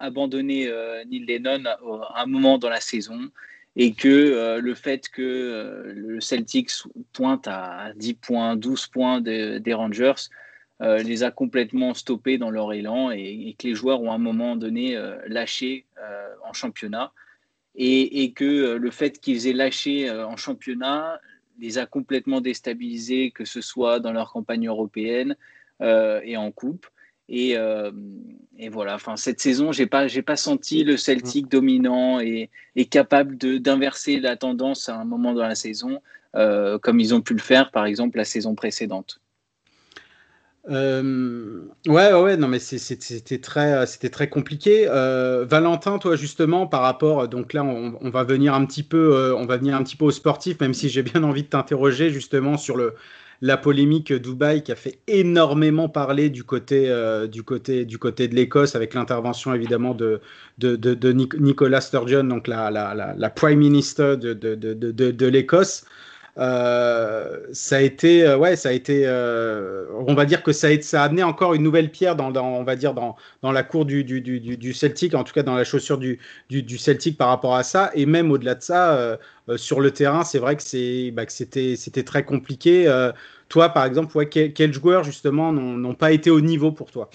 [0.00, 0.70] abandonné
[1.06, 3.30] Neil Lennon à un moment dans la saison
[3.76, 6.70] et que euh, le fait que euh, le Celtics
[7.12, 10.14] pointe à 10 points, 12 points des Rangers
[10.82, 14.18] euh, les a complètement stoppés dans leur élan et, que les joueurs ont à un
[14.18, 15.86] moment donné lâché
[16.48, 17.12] en championnat.
[17.76, 21.20] Et, et, que le fait qu'ils aient lâché en championnat
[21.60, 25.36] les a complètement déstabilisés, que ce soit dans leur campagne européenne
[25.80, 26.86] et en coupe
[27.30, 27.92] Et, euh,
[28.58, 32.86] et voilà, enfin, cette saison, j'ai pas, j'ai pas senti le Celtic dominant et, et
[32.86, 36.02] capable d'inverser la tendance à un moment dans la saison,
[36.34, 39.20] euh, comme ils ont pu le faire, par exemple, la saison précédente.
[40.68, 44.86] Euh, ouais, ouais, non, mais c'était très, c'était très compliqué.
[44.88, 49.14] Euh, Valentin, toi, justement, par rapport, donc là, on, on va venir un petit peu,
[49.16, 51.48] euh, on va venir un petit peu au sportif, même si j'ai bien envie de
[51.48, 52.94] t'interroger justement sur le,
[53.42, 58.28] la polémique Dubaï qui a fait énormément parler du côté, euh, du côté, du côté
[58.28, 60.20] de l'Écosse avec l'intervention évidemment de,
[60.58, 60.76] de,
[61.80, 64.34] Sturgeon, donc la, la, la, la Prime Minister de-
[65.12, 65.84] de l'Écosse.
[66.38, 70.68] Euh, ça a été, euh, ouais, ça a été, euh, on va dire que ça
[70.68, 73.52] a, ça a amené encore une nouvelle pierre dans, dans on va dire dans, dans
[73.52, 76.18] la cour du, du, du, du- Celtic, en tout cas dans la chaussure du,
[76.48, 79.16] du, du Celtic par rapport à ça, et même au-delà de ça, euh,
[79.56, 82.86] sur le terrain, c'est vrai que c'est, bah, que c'était, c'était très compliqué.
[83.48, 87.10] Toi, par exemple, ouais, quel- quels joueurs justement n'ont pas été au niveau pour toi?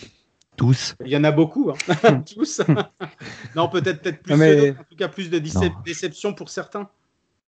[0.57, 0.95] Tous.
[1.05, 2.23] Il y en a beaucoup, hein.
[2.35, 2.61] tous.
[3.55, 5.39] non, peut-être, peut-être plus, mais- en tout cas plus de
[5.85, 6.89] déception pour certains?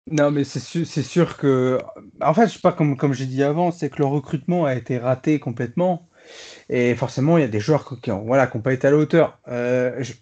[0.09, 1.79] Non, mais c'est sûr, c'est sûr que.
[2.21, 4.73] En fait, je sais pas, comme, comme j'ai dit avant, c'est que le recrutement a
[4.75, 6.07] été raté complètement.
[6.69, 8.91] Et forcément, il y a des joueurs qui n'ont voilà, qui ont pas été à
[8.91, 9.39] la hauteur.
[9.49, 10.13] Euh, je-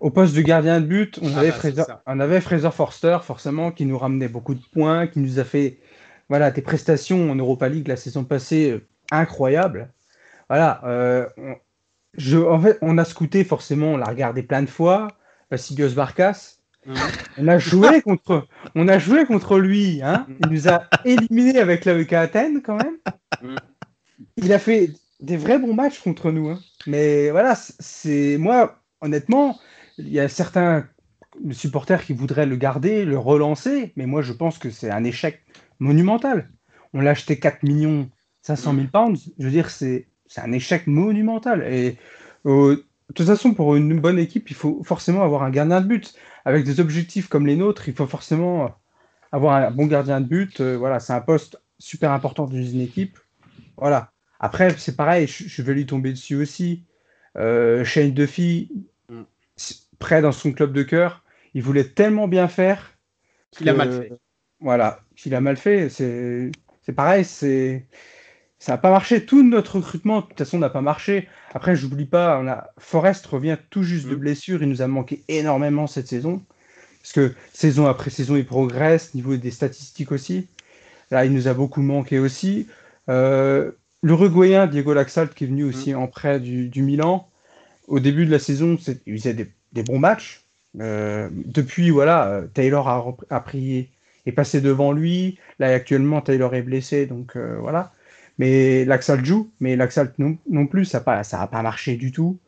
[0.00, 3.18] Au poste de gardien de but, on, Ah avait bah, Fraser, on avait Fraser Forster,
[3.22, 5.78] forcément, qui nous ramenait beaucoup de points, qui nous a fait
[6.28, 9.92] voilà, des prestations en Europa League la saison passée euh, incroyables.
[10.50, 10.82] Voilà.
[10.86, 11.56] euh, on,
[12.18, 15.08] je, en fait, on a scouté, forcément, on l'a regardé plein de fois.
[15.50, 16.55] Vassilios Barkas.
[17.38, 20.00] On a joué contre, on a joué contre lui.
[20.02, 22.96] Hein il nous a éliminés avec l'AEK Athènes quand même.
[24.36, 26.48] Il a fait des vrais bons matchs contre nous.
[26.50, 26.58] hein.
[26.86, 29.58] Mais voilà, c'est moi, honnêtement,
[29.98, 30.86] il y a certains
[31.50, 33.92] supporters qui voudraient le garder, le relancer.
[33.96, 35.42] Mais moi, je pense que c'est un échec
[35.80, 36.50] monumental.
[36.94, 38.08] On l'a acheté 4 millions
[38.42, 39.30] 500 000 pounds.
[39.38, 41.62] Je veux dire, c'est c'est un échec monumental.
[41.70, 41.96] Et
[42.46, 45.86] euh, de toute façon, pour une bonne équipe, il faut forcément avoir un gardien de
[45.86, 46.14] but.
[46.46, 48.74] Avec des objectifs comme les nôtres, il faut forcément
[49.32, 50.60] avoir un bon gardien de but.
[50.60, 53.18] Euh, voilà, c'est un poste super important dans une équipe.
[53.76, 54.12] Voilà.
[54.40, 56.84] Après, c'est pareil, je, je vais lui tomber dessus aussi.
[57.36, 58.70] Euh, Shane Duffy,
[59.08, 59.22] Mm.
[59.98, 61.24] prêt dans son club de cœur,
[61.54, 62.96] il voulait tellement bien faire
[63.50, 64.12] Qu'il a mal fait.
[64.60, 65.88] Voilà, qu'il a mal fait.
[65.88, 66.50] C'est
[66.82, 67.86] c'est pareil, c'est
[68.58, 69.24] ça n'a pas marché.
[69.26, 71.28] Tout notre recrutement, de toute façon, n'a pas marché.
[71.54, 74.18] Après, j'oublie pas, on a Forrest revient tout juste de Mm.
[74.18, 74.62] blessure.
[74.62, 76.42] Il nous a manqué énormément cette saison.
[77.02, 80.48] Parce que saison après saison, il progresse, niveau des statistiques aussi.
[81.10, 82.68] Là, il nous a beaucoup manqué aussi.
[83.08, 87.28] Euh, L'Uruguayen Diego Laxalt, qui est venu aussi en prêt du, du Milan,
[87.88, 88.76] au début de la saison,
[89.06, 90.44] il faisait des, des bons matchs.
[90.80, 93.90] Euh, depuis, voilà, euh, Taylor a, a pris,
[94.26, 95.38] est passé devant lui.
[95.58, 97.92] Là, actuellement, Taylor est blessé, donc euh, voilà.
[98.38, 101.96] Mais Laxalt joue, mais Laxalt non, non plus, ça n'a pas, ça a pas marché
[101.96, 102.38] du tout.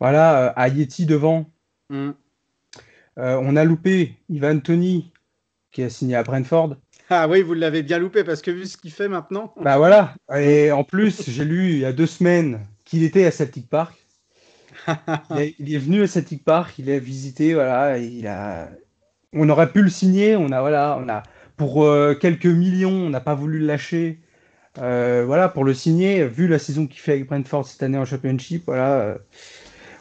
[0.00, 1.50] Voilà, euh, Ayeti devant,
[1.90, 2.10] Mm.
[3.18, 5.12] euh, on a loupé Ivan Tony,
[5.72, 6.76] qui a signé à Brentford.
[7.10, 9.52] Ah oui, vous l'avez bien loupé parce que vu ce qu'il fait maintenant.
[9.60, 10.14] Bah voilà.
[10.36, 13.96] Et en plus, j'ai lu il y a deux semaines qu'il était à Celtic Park.
[15.30, 18.70] Il est, il est venu à Celtic Park, il a visité, voilà, il a.
[19.32, 21.22] On aurait pu le signer, on a voilà, on a
[21.56, 24.20] pour euh, quelques millions, on n'a pas voulu le lâcher.
[24.78, 28.04] Euh, voilà, pour le signer, vu la saison qu'il fait avec Brentford cette année en
[28.04, 29.18] Championship, voilà, euh,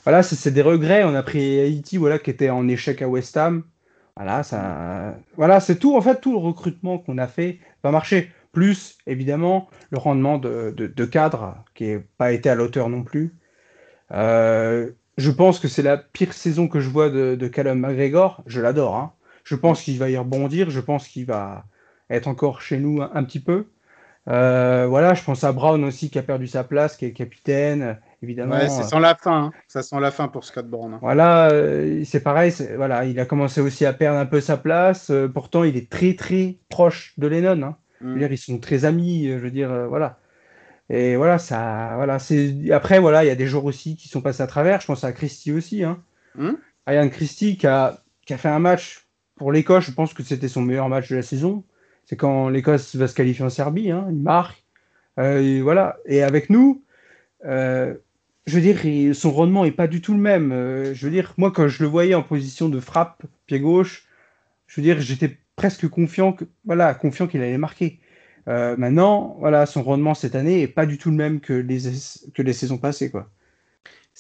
[0.04, 1.04] voilà, c'est des regrets.
[1.04, 3.64] On a pris Haïti, voilà, qui était en échec à West Ham.
[4.16, 4.42] Voilà,
[5.38, 5.96] voilà, c'est tout.
[5.96, 8.32] En fait, tout le recrutement qu'on a fait va marcher.
[8.52, 13.36] Plus, évidemment, le rendement de, cadre qui n'a pas été à l'auteur non plus.
[14.12, 18.44] Euh, je pense que c'est la pire saison que je vois de, Callum McGregor.
[18.46, 18.96] Je l'adore.
[18.98, 19.14] hein.
[19.44, 20.70] Je pense qu'il va y rebondir.
[20.70, 21.66] Je pense qu'il va
[22.10, 23.68] être encore chez nous un petit peu.
[24.28, 27.98] Euh, voilà, je pense à Brown aussi qui a perdu sa place, qui est capitaine,
[28.22, 28.56] évidemment.
[28.56, 29.46] Ouais, c'est sans la fin.
[29.46, 29.54] hein.
[29.68, 30.94] Ça sent la fin pour Scott Brown.
[30.94, 31.00] hein.
[31.02, 32.54] Voilà, euh, c'est pareil.
[32.76, 35.10] Voilà, il a commencé aussi à perdre un peu sa place.
[35.10, 37.62] euh, pourtant, il est très très proche de Lennon.
[37.64, 37.78] hein.
[38.02, 38.20] Je veux Mm.
[38.20, 39.28] dire, ils sont très amis.
[39.28, 40.20] euh, Je veux dire, euh, voilà.
[40.90, 42.20] Et voilà, ça, voilà.
[42.20, 44.82] C'est après, voilà, il y a des joueurs aussi qui sont passés à travers.
[44.82, 45.84] Je pense à Christie aussi.
[45.84, 46.04] Hein.
[46.36, 46.52] Mm.
[46.88, 49.86] Ryan Christie qui a, qui a fait un match pour l'Écosse.
[49.86, 51.64] Je pense que c'était son meilleur match de la saison.
[52.10, 53.92] C'est quand l'Écosse va se qualifier en Serbie.
[53.92, 54.66] Hein, il marque.
[55.20, 55.98] Euh, et voilà.
[56.08, 56.84] Et avec nous,
[57.46, 57.94] euh,
[58.48, 60.52] je veux dire, son rendement est pas du tout le même.
[60.52, 64.08] Euh, je veux dire, moi, quand je le voyais en position de frappe, pied gauche,
[64.66, 68.00] je veux dire, j'étais presque confiant que, voilà, confiant qu'il allait marquer.
[68.48, 71.82] Maintenant, voilà, son rendement cette année est pas du tout le même que les,
[72.34, 73.30] que les saisons passées, quoi.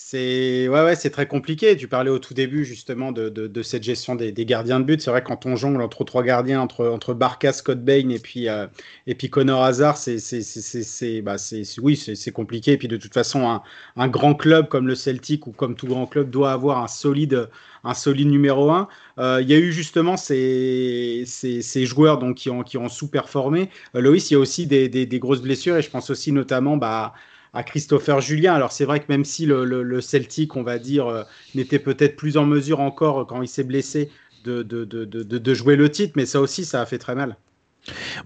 [0.01, 1.75] C'est ouais, ouais, c'est très compliqué.
[1.75, 5.01] Tu parlais au tout début justement de, de, cette gestion des, des, gardiens de but.
[5.01, 8.47] C'est vrai quand on jongle entre trois gardiens, entre, entre Barca, Scott Bain et puis,
[8.47, 8.65] euh,
[9.07, 11.35] et puis Connor Hazard, c'est bah,
[11.83, 12.71] oui, c'est compliqué.
[12.71, 13.61] Et puis de toute façon, un,
[13.97, 17.49] un, grand club comme le Celtic ou comme tout grand club doit avoir un solide,
[17.83, 18.87] un solide numéro un.
[19.19, 22.87] Euh, il y a eu justement ces, ces, ces, joueurs donc, qui ont, qui ont
[22.87, 23.69] sous-performé.
[23.95, 26.31] Euh, Loïs, il y a aussi des, des, des, grosses blessures et je pense aussi
[26.31, 27.13] notamment bah,
[27.53, 28.53] à Christopher Julien.
[28.53, 31.23] Alors c'est vrai que même si le, Celtic, on va dire, euh,
[31.55, 34.09] n'était peut-être plus en mesure encore, euh, quand il s'est blessé,
[34.43, 37.37] de, jouer le titre, mais ça aussi, ça a fait très mal.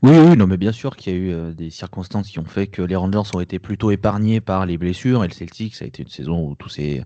[0.02, 2.46] Oui, oui, non, mais bien sûr qu'il y a eu euh, des circonstances qui ont
[2.46, 5.86] fait que les Rangers ont été plutôt épargnés par les blessures et le Celtic, ça
[5.86, 7.04] a été une saison où tout s'est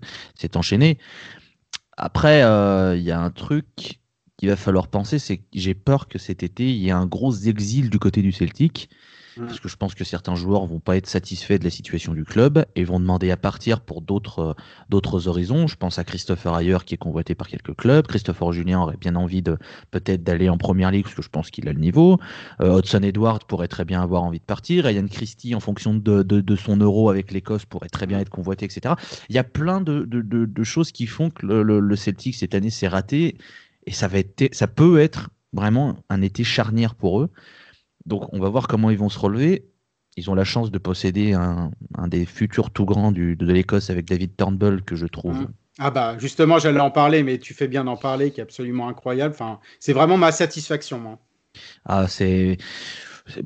[0.54, 0.98] enchaîné.
[1.96, 2.40] Après,
[2.96, 3.98] il y a un truc
[4.36, 7.06] qu'il va falloir penser, c'est que j'ai peur que cet été, il y ait un
[7.06, 8.88] gros exil du côté du Celtic.
[9.46, 12.24] Parce que je pense que certains joueurs vont pas être satisfaits de la situation du
[12.24, 14.54] club et vont demander à partir pour d'autres euh,
[14.88, 15.66] d'autres horizons.
[15.66, 18.06] Je pense à Christopher Ayer qui est convoité par quelques clubs.
[18.06, 19.56] Christopher Julien aurait bien envie de
[19.90, 22.18] peut-être d'aller en première ligue parce que je pense qu'il a le niveau.
[22.60, 24.84] Euh, Hudson Edwards pourrait très bien avoir envie de partir.
[24.84, 28.64] Ryan Christie en fonction de, de, son euro avec l'Écosse pourrait très bien être convoité,
[28.64, 28.94] etc.
[29.28, 32.70] Il y a plein de, de choses qui font que le, le Celtic cette année
[32.70, 33.36] s'est raté
[33.86, 37.30] et ça va être ça peut être vraiment un été charnière pour eux.
[38.08, 39.68] Donc on va voir comment ils vont se relever.
[40.16, 41.70] Ils ont la chance de posséder un,
[42.08, 45.42] des futurs tout grands du, de l'Écosse avec David Turnbull que je trouve.
[45.42, 45.52] Mmh.
[45.78, 48.88] Ah bah justement j'allais en parler mais tu fais bien d'en parler qui est absolument
[48.88, 49.34] incroyable.
[49.34, 51.18] Enfin, c'est vraiment ma satisfaction moi.
[51.84, 52.58] Ah c'est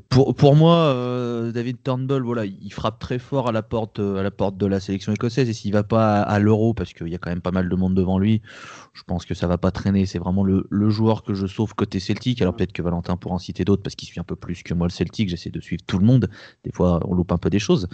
[0.09, 4.19] pour, pour moi, euh, David Turnbull, voilà, il frappe très fort à la porte, euh,
[4.19, 5.49] à la porte de la sélection écossaise.
[5.49, 7.75] Et s'il va pas à, l'Euro, parce qu'il y a quand même pas mal de
[7.75, 8.41] monde devant lui,
[8.93, 10.05] je pense que ça va pas traîner.
[10.05, 12.41] C'est vraiment le, le, joueur que je sauve côté Celtic.
[12.41, 14.73] Alors peut-être que Valentin pourra en citer d'autres parce qu'il suit un peu plus que
[14.73, 15.29] moi le Celtic.
[15.29, 16.29] J'essaie de suivre tout le monde.
[16.63, 17.87] Des fois, on loupe un peu des choses.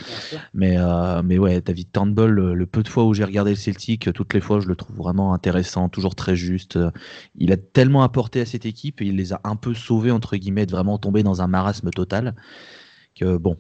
[0.54, 4.12] Mais, euh, mais ouais, David Turnbull, le, peu de fois où j'ai regardé le Celtic,
[4.14, 6.78] toutes les fois, je le trouve vraiment intéressant, toujours très juste.
[7.36, 10.36] Il a tellement apporté à cette équipe et il les a un peu sauvés entre
[10.36, 11.48] guillemets, de vraiment tomber dans un
[11.84, 12.36] marasme total.
[13.16, 13.58] Que bon,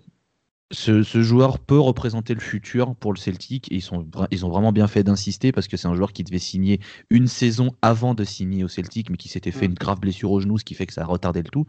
[0.71, 4.71] ce, joueur peut représenter le futur pour le Celtic et ils, sont, ils ont vraiment
[4.71, 8.23] bien fait d'insister parce que c'est un joueur qui devait signer une saison avant de
[8.23, 10.85] signer au Celtic mais qui s'était fait une grave blessure au genou, ce qui fait
[10.85, 11.65] que ça a retardé le tout.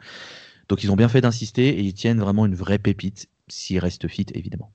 [0.69, 4.07] Donc ils ont bien fait d'insister et ils tiennent vraiment une vraie pépite s'il reste
[4.07, 4.71] fit évidemment.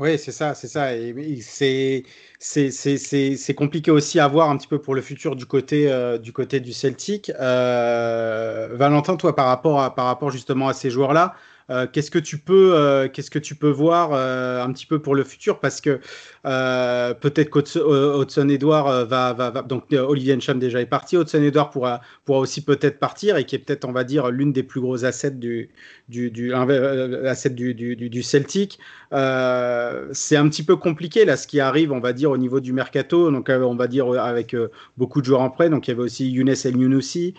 [0.00, 0.96] Oui, c'est ça, c'est ça.
[0.96, 2.04] Et c'est,
[2.38, 6.32] c'est, compliqué aussi à voir un petit peu pour le futur du côté, euh, du,
[6.32, 7.30] côté du Celtic.
[7.38, 11.34] Euh, Valentin, toi, par rapport, à, par rapport justement à ces joueurs-là,
[11.68, 15.22] euh, qu'est-ce que tu peux, qu'est-ce que tu peux voir un petit peu pour le
[15.22, 15.60] futur?
[15.60, 16.00] Parce que
[16.42, 22.00] peut-être qu'Hudson Edouard va, va, va, donc Olivier Encham déjà est parti, Hudson Edouard pourra,
[22.24, 25.04] pourra aussi peut-être partir et qui est peut-être, on va dire, l'une des plus grosses
[25.04, 25.70] assets du,
[26.10, 28.78] du, du, asset du, du, du Celtic.
[29.10, 32.72] c'est un petit peu compliqué là, ce qui arrive, on va dire, au niveau du
[32.72, 33.30] mercato.
[33.30, 34.54] Donc, on va dire avec
[34.98, 35.70] beaucoup de joueurs en prêt.
[35.70, 37.34] Donc, il y avait aussi Younes El Younousi.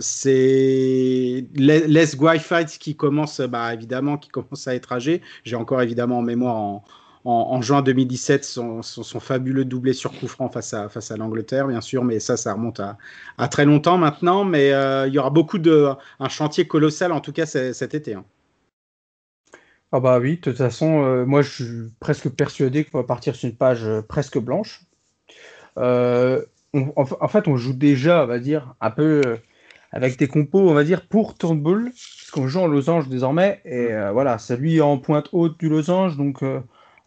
[0.00, 2.38] c'est Les Guy
[2.78, 5.22] qui commence bah, évidemment, qui commence à être âgé.
[5.44, 6.84] J'ai encore évidemment en mémoire en,
[7.24, 11.66] en, juin 2017 son, son, fabuleux doublé sur coup franc face à, face à l'Angleterre,
[11.66, 12.96] bien sûr, mais ça, ça remonte à,
[13.36, 14.44] à très longtemps maintenant.
[14.44, 15.88] Mais euh, il y aura beaucoup de.
[16.18, 18.14] un chantier colossal en tout cas cet été.
[18.14, 18.24] Hein.
[19.92, 23.34] Ah bah oui, de toute façon, euh, moi je suis presque persuadé qu'on va partir
[23.34, 24.82] sur une page euh, presque blanche.
[25.76, 29.38] en, fait, on joue déjà, on va dire, un peu
[29.92, 31.92] avec des compos, on va dire, pour Turnbull,
[32.32, 33.60] qu'on joue en losange désormais.
[33.64, 34.10] Et mm.
[34.12, 36.44] voilà, c'est lui en pointe haute du losange, donc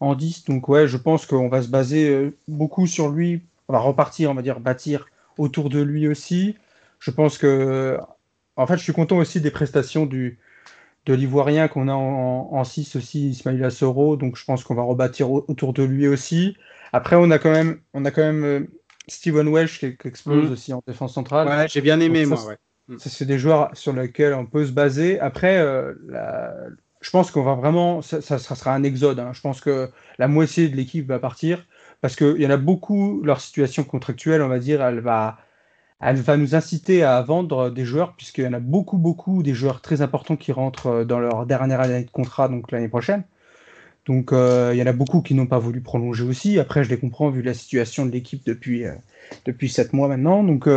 [0.04, 0.44] en 10.
[0.44, 3.42] Donc ouais, je pense qu'on va se baser euh, beaucoup sur lui.
[3.68, 5.06] On va repartir, on va dire, bâtir
[5.38, 6.56] autour de lui aussi.
[6.98, 7.98] Je pense que,
[8.56, 10.38] en fait, je suis content aussi des prestations du,
[11.06, 14.16] de l'Ivoirien qu'on a en, 6 aussi, Ismail Soro.
[14.16, 16.56] Donc je pense qu'on va rebâtir autour de lui aussi.
[16.92, 18.68] Après, on a quand même, on a quand même
[19.08, 20.52] Steven Welsh qui, explose mm.
[20.52, 21.48] aussi en défense centrale.
[21.48, 22.42] Ouais, j'ai bien aimé, moi.
[22.46, 22.56] Ouais.
[22.88, 22.96] Mm.
[22.98, 25.18] C'est des joueurs sur lesquels on peut se baser.
[25.20, 25.94] Après, euh,
[27.04, 29.18] je pense qu'on va vraiment, ça, sera un exode.
[29.20, 29.32] Hein.
[29.34, 31.66] Je pense que la moitié de l'équipe va partir
[32.00, 35.36] parce qu'il y en a beaucoup, leur situation contractuelle, on va dire, elle va,
[36.00, 39.52] elle va nous inciter à vendre des joueurs puisqu'il y en a beaucoup, beaucoup des
[39.52, 43.24] joueurs très importants qui rentrent euh, dans leur dernière année de contrat, donc l'année prochaine.
[44.06, 46.58] Donc euh, il y en a beaucoup qui n'ont pas voulu prolonger aussi.
[46.58, 48.84] Après, je les comprends vu la situation de l'équipe depuis,
[49.44, 50.42] depuis 7 mois maintenant.
[50.42, 50.68] Donc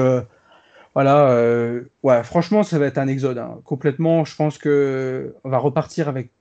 [0.98, 3.38] voilà, euh, ouais, franchement, ça va être un exode.
[3.38, 3.62] Hein.
[3.66, 6.32] Complètement, je pense que on va repartir avec.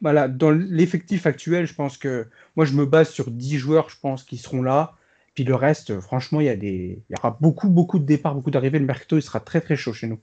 [0.00, 3.94] Voilà, dans l'effectif actuel, je pense que moi, je me base sur 10 joueurs, je
[4.02, 4.94] pense, qui seront là.
[5.36, 7.00] Puis le reste, franchement, il y, a des...
[7.08, 8.80] il y aura beaucoup, beaucoup de départs, beaucoup d'arrivées.
[8.80, 10.18] Le mercato, il sera très, très chaud chez nous.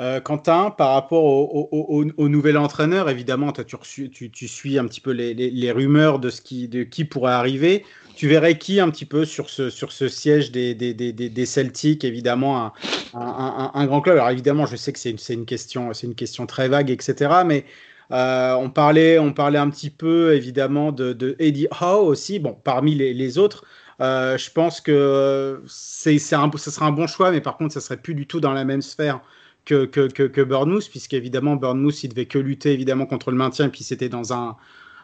[0.00, 5.10] Euh, Quentin, par rapport au, nouvel entraîneur, évidemment, tu, tu, tu, suis un petit peu
[5.10, 7.84] les, rumeurs de, ce qui, de qui pourrait arriver.
[8.16, 11.46] Tu verrais qui un petit peu sur ce, sur ce siège des, des, des, des
[11.46, 12.72] Celtics, évidemment,
[13.12, 14.16] un, un, grand club.
[14.16, 17.42] Alors évidemment, je sais que c'est une, une, question, une question très vague, etc.
[17.44, 17.66] Mais
[18.12, 22.56] euh, on, parlait, on parlait un petit peu, évidemment, de, de Eddie Howe aussi, bon,
[22.64, 23.66] parmi les, autres.
[24.00, 27.96] Euh, je pense que c'est, un, sera un bon choix, mais par contre, ça serait
[27.98, 29.20] plus du tout dans la même sphère
[29.66, 33.66] que, que, que, que Bournemouth, puisqu'évidemment, Bournemouth, il devait que lutter évidemment contre le maintien,
[33.66, 34.56] et puis c'était dans un,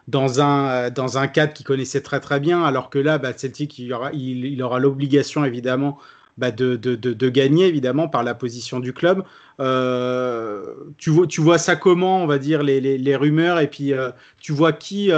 [0.08, 3.32] dans un, euh, dans un cadre qu'il connaissait très très bien, alors que là, bah,
[3.36, 5.98] Celtic, il aura, l'obligation évidemment
[6.38, 9.22] bah, de, de, de, gagner évidemment par la position du club.
[9.60, 13.92] Euh, tu, vois, tu vois ça comment, on va dire, les, les, rumeurs, et puis
[13.92, 15.10] euh, tu vois qui,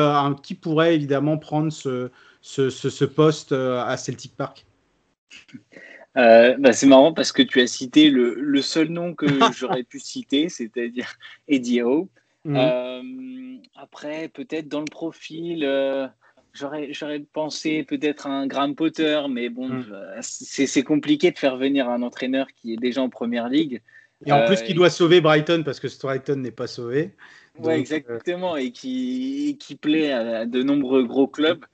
[0.43, 2.11] qui pourrait évidemment prendre ce,
[2.43, 4.67] ce, ce, poste à Celtic Park?
[6.17, 9.27] Bah c'est marrant parce que tu as cité le, le seul nom que
[9.57, 11.15] j'aurais pu citer, c'est-à-dire
[11.49, 12.09] Eddie Howe.
[12.45, 12.57] Mhm.
[12.57, 16.07] Euh, après, peut-être dans le profil, euh,
[16.53, 19.87] j'aurais, pensé peut-être un Graham Potter, mais bon, mhm.
[20.21, 23.83] c'est, c'est compliqué de faire venir un entraîneur qui est déjà en première ligue.
[24.27, 27.15] Et en plus, qui doit sauver Brighton parce que Brighton n'est pas sauvé.
[27.59, 31.65] ouais, exactement, et qui, qui plaît à de nombreux gros clubs.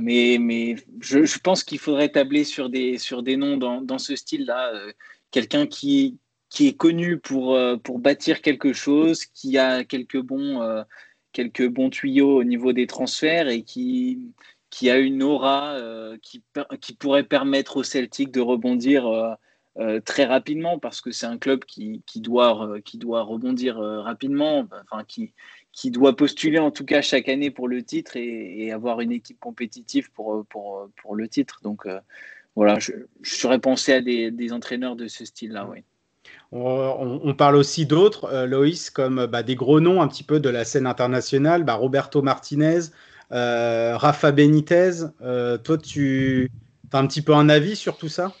[0.00, 3.98] Mais, mais je, je pense qu'il faudrait tabler sur des, sur des noms dans, dans
[3.98, 4.74] ce style-là.
[4.74, 4.92] Euh,
[5.30, 6.18] quelqu'un qui,
[6.54, 10.84] qui est connu pour, euh, pour bâtir quelque chose, qui a quelques bons, euh,
[11.32, 14.20] quelques bons tuyaux au niveau des transferts et qui,
[14.70, 15.76] qui a une aura
[16.22, 16.44] qui,
[16.80, 19.36] qui pourrait permettre au Celtic de rebondir
[20.04, 25.02] très rapidement parce que c'est un club qui, qui, doit, qui doit rebondir rapidement, enfin,
[25.04, 25.32] qui,
[25.74, 29.40] qui doit postuler en tout cas chaque année pour le titre et, avoir une équipe
[29.40, 31.58] compétitive pour, pour, pour le titre.
[31.62, 31.98] Donc euh,
[32.54, 32.92] voilà, je,
[33.24, 35.80] serais pensé à des, des entraîneurs de ce style-là, oui.
[36.52, 40.48] On, parle aussi d'autres, euh, Loïs, comme bah, des gros noms un petit peu de
[40.48, 42.80] la scène internationale, bah, Roberto Martinez,
[43.32, 44.92] euh, Rafa Benitez.
[45.64, 46.50] toi, tu
[46.92, 48.32] as un petit peu un avis sur tout ça?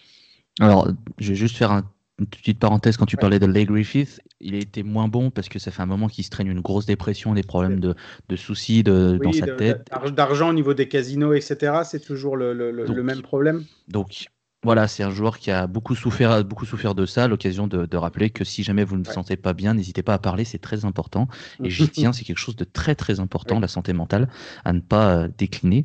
[0.60, 0.86] Alors,
[1.18, 1.82] je vais juste faire un
[2.20, 5.48] une petite parenthèse, quand tu parlais de Leigh Griffith, il a été moins bon parce
[5.48, 7.94] que ça fait un moment qu'il se traîne une grosse dépression, des problèmes de,
[8.28, 9.90] de soucis de, dans sa tête.
[10.12, 11.80] D'argent au niveau des casinos, etc.
[11.84, 13.64] C'est toujours le, le, le, même problème?
[13.88, 14.26] Donc
[14.64, 17.28] voilà, c'est un joueur qui a beaucoup souffert, beaucoup souffert de ça.
[17.28, 20.14] L'occasion de, de, rappeler que si jamais vous ne vous sentez pas bien, n'hésitez pas
[20.14, 21.28] à parler, c'est très important.
[21.62, 24.28] Et j'y tiens, c'est quelque chose de très très important, la santé mentale,
[24.64, 25.84] à ne pas euh, décliner.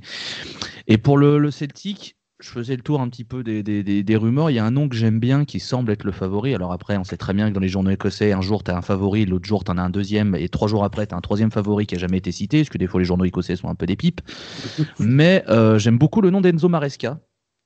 [0.87, 4.15] Et pour le, le Celtic, je faisais le tour un petit peu des, des, des,
[4.15, 4.49] rumeurs.
[4.49, 6.55] Il y a un nom que j'aime bien qui semble être le favori.
[6.55, 8.77] Alors après, on sait très bien que dans les journaux écossais, un jour tu as
[8.77, 11.17] un favori, l'autre jour tu en as un deuxième, et trois jours après tu as
[11.17, 13.57] un troisième favori qui a jamais été cité, parce que des fois les journaux écossais
[13.57, 14.21] sont un peu des pipes.
[14.99, 17.19] Mais euh, j'aime beaucoup le nom d'Enzo Maresca.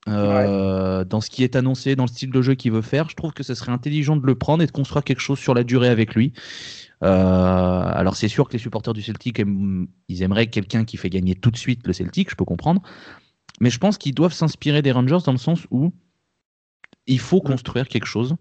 [0.09, 3.15] Euh, dans ce qui est annoncé, dans le style de jeu qu'il veut faire, je
[3.15, 5.63] trouve que ce serait intelligent de le prendre et de construire quelque chose sur la
[5.63, 6.33] durée avec lui.
[7.03, 9.41] Euh, alors c'est sûr que les supporters du Celtic,
[10.07, 12.81] ils aimeraient quelqu'un qui fait gagner tout de suite le Celtic, je peux comprendre.
[13.61, 15.93] Mais je pense qu'ils doivent s'inspirer des Rangers dans le sens où
[17.07, 17.47] il faut mm.
[17.47, 18.35] construire quelque chose.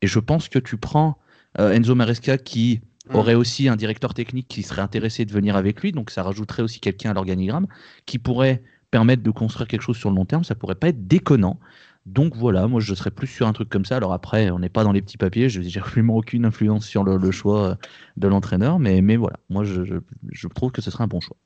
[0.00, 1.18] Et je pense que tu prends
[1.58, 3.16] euh, Enzo Maresca qui mm.
[3.16, 6.62] aurait aussi un directeur technique qui serait intéressé de venir avec lui, donc ça rajouterait
[6.62, 7.66] aussi quelqu'un à l'organigramme
[8.06, 8.62] qui pourrait
[8.92, 10.44] permettre de construire quelque chose sur le long terme.
[10.44, 11.58] Ça pourrait pas être déconnant.
[12.06, 13.96] Donc voilà, moi je serais plus sur un truc comme ça.
[13.96, 17.02] Alors après, on n'est pas dans les petits papiers, je n'ai absolument aucune influence sur
[17.04, 17.78] le, choix
[18.16, 19.82] de l'entraîneur, mais, mais voilà, moi je,
[20.30, 21.36] je trouve que ce serait un bon choix.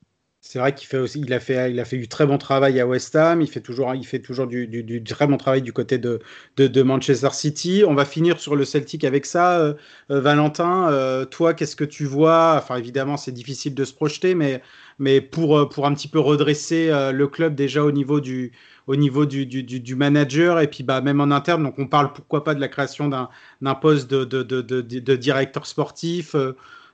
[0.48, 3.42] C'est vrai qu'il fait aussi, il a fait, du très bon travail à West Ham.
[3.42, 6.20] Il fait toujours, il fait toujours du, très bon travail du côté de,
[6.56, 7.82] de, Manchester City.
[7.84, 9.74] On va finir sur le Celtic avec ça, euh,
[10.12, 10.88] euh, Valentin.
[10.92, 12.54] Euh, toi, qu'est-ce que tu vois?
[12.58, 17.56] Enfin, évidemment, c'est difficile de se projeter, mais, pour, un petit peu redresser le club
[17.56, 18.52] déjà au niveau du,
[18.86, 21.64] au niveau du, du, du, manager et puis bah, même en interne.
[21.64, 26.36] Donc, on parle pourquoi pas de la création d'un poste de, de, de, directeur sportif.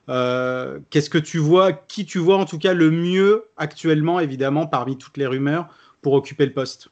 [0.07, 4.97] Qu'est-ce que tu vois Qui tu vois en tout cas le mieux actuellement, évidemment, parmi
[4.97, 5.67] toutes les rumeurs,
[6.01, 6.89] pour occuper le poste?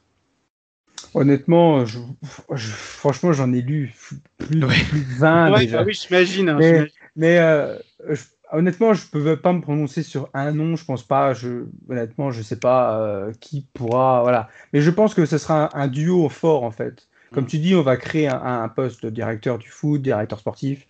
[1.14, 1.98] Honnêtement, je,
[2.56, 3.92] franchement, j'en ai lu
[4.38, 4.66] plus, de
[5.18, 5.78] 20 déjà.
[5.78, 6.48] Bah oui, j'imagine.
[6.48, 6.86] Hein,
[7.16, 7.76] mais, euh,
[8.50, 10.76] honnêtement, je ne peux pas me prononcer sur un nom.
[10.76, 11.34] Je pense pas.
[11.34, 14.22] Je, honnêtement, je ne sais pas euh, qui pourra.
[14.22, 14.48] Voilà.
[14.72, 17.08] Mais je pense que ce sera un, duo fort en fait.
[17.32, 17.48] Comme mm.
[17.48, 20.86] tu dis, on va créer un, un, poste de directeur du foot, directeur sportif.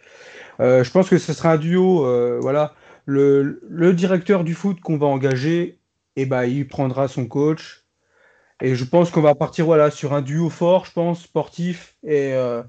[0.61, 2.07] Euh, je pense que ce sera un duo.
[2.07, 2.75] Euh, voilà,
[3.07, 5.79] le, le, directeur du foot qu'on va engager,
[6.17, 7.85] et eh ben, il prendra son coach.
[8.61, 12.33] Et je pense qu'on va partir voilà, sur un duo fort, je pense, sportif, et
[12.35, 12.63] euh,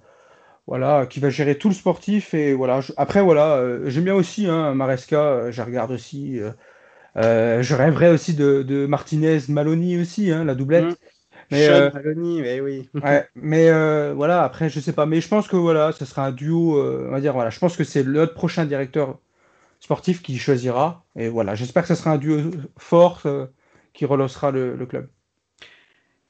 [0.67, 2.33] voilà, qui va gérer tout le sportif.
[2.33, 6.39] Et voilà, après, voilà, j'aime bien aussi hein, Maresca, je regarde aussi.
[7.15, 10.97] je rêverais aussi de, Martinez, Maloney aussi, hein, la doublette.
[11.51, 12.89] Mais, Sean euh, Maloney, mais oui.
[13.03, 15.05] Ouais, mais euh, voilà, après, je sais pas.
[15.05, 16.77] Mais je pense que voilà, ce sera un duo.
[16.77, 19.19] euh, on va dire, voilà, je pense que c'est notre prochain directeur
[19.79, 21.05] sportif qui choisira.
[21.17, 22.39] Et voilà, j'espère que ce sera un duo
[22.77, 23.21] fort
[23.93, 25.09] qui relancera le, le club.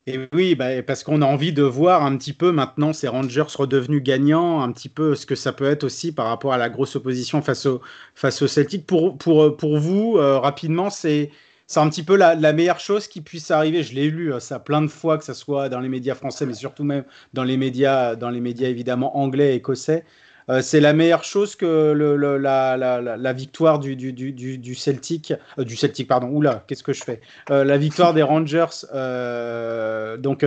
[0.06, 3.44] Et oui, bah, parce qu'on a envie de voir un petit peu maintenant ces Rangers
[3.56, 6.70] redevenus gagnants, un petit peu ce que ça peut être aussi par rapport à la
[6.70, 7.82] grosse opposition face au,
[8.14, 8.86] face au Celtic.
[8.86, 11.32] Pour, pour, pour vous, euh, rapidement, c'est
[11.74, 13.82] c'est un petit peu la, meilleure chose qui puisse arriver.
[13.84, 16.46] Je l'ai lu euh, ça plein de fois, que ce soit dans les médias français,
[16.46, 17.04] mais surtout même
[17.34, 20.06] dans les médias, dans les médias évidemment anglais et écossais.
[20.50, 26.64] Euh, c'est la meilleure chose que la, victoire du, Celtic, euh, du Celtic, pardon, oula,
[26.68, 27.22] qu'est-ce que je fais?
[27.50, 28.66] Euh, La victoire des Rangers
[30.20, 30.46] donc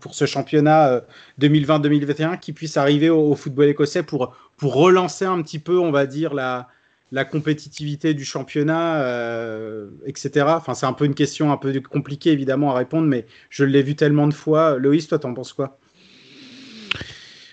[0.00, 1.00] pour ce championnat
[1.40, 6.34] 2020-2021 qui puisse arriver au, football écossais pour relancer un petit peu, on va dire,
[6.34, 6.68] la,
[7.14, 10.46] la compétitivité du championnat, euh, etc.
[10.48, 13.84] Enfin, c'est un peu une question un peu compliquée évidemment à répondre, mais je l'ai
[13.84, 14.78] vu tellement de fois.
[14.78, 15.78] Loïs, toi, t'en penses quoi?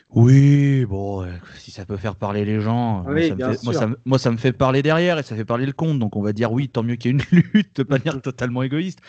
[0.10, 1.26] Oui, bon,
[1.60, 4.32] si ça peut faire parler les gens, oui, moi, ça fait, moi, ça, moi, ça
[4.32, 6.00] me fait parler derrière et ça fait parler le compte.
[6.00, 8.64] Donc on va dire oui, tant mieux qu'il y ait une lutte de manière totalement
[8.64, 9.00] égoïste.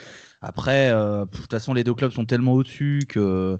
[0.42, 3.56] Après, euh, de toute façon, les deux clubs sont tellement au-dessus que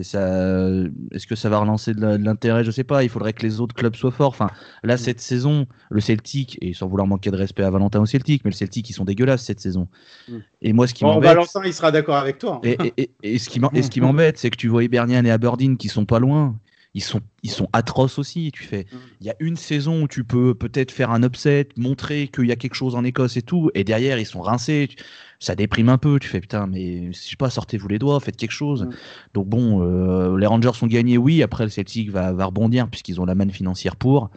[0.00, 2.64] est-ce que ça va relancer de l'intérêt?
[2.64, 3.02] Je sais pas.
[3.02, 4.30] Il faudrait que les autres clubs soient forts.
[4.30, 4.48] Enfin,
[4.82, 8.44] là, cette saison, le Celtic, et sans vouloir manquer de respect à Valentin au Celtic,
[8.44, 9.88] mais le Celtic, ils sont dégueulasses cette saison.
[10.28, 10.36] Mm.
[10.62, 11.30] Et moi, ce qui bon, m'embête.
[11.30, 12.60] Valentin, il sera d'accord avec toi.
[12.62, 13.60] Et, et, et, et ce qui
[14.00, 16.56] m'embête, c'est que tu vois Hibernian et Aberdeen qui sont pas loin.
[16.94, 18.52] Ils sont, ils sont atroces aussi.
[18.52, 18.86] Tu fais,
[19.20, 22.52] il y a une saison où tu peux peut-être faire un upset, montrer qu'il y
[22.52, 24.90] a quelque chose en Écosse et tout, et derrière ils sont rincés.
[25.38, 26.18] Ça déprime un peu.
[26.18, 28.84] Tu fais putain, mais je sais pas, sortez-vous les doigts, faites quelque chose.
[28.84, 28.90] Mm.
[29.34, 31.42] Donc bon, euh, les Rangers sont gagnés, oui.
[31.42, 34.30] Après le Celtic va, va rebondir puisqu'ils ont la manne financière pour.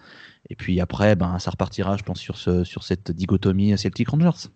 [0.49, 4.49] Et puis après, ben ça repartira, je pense, sur ce, sur cette dichotomie Celtic Rangers.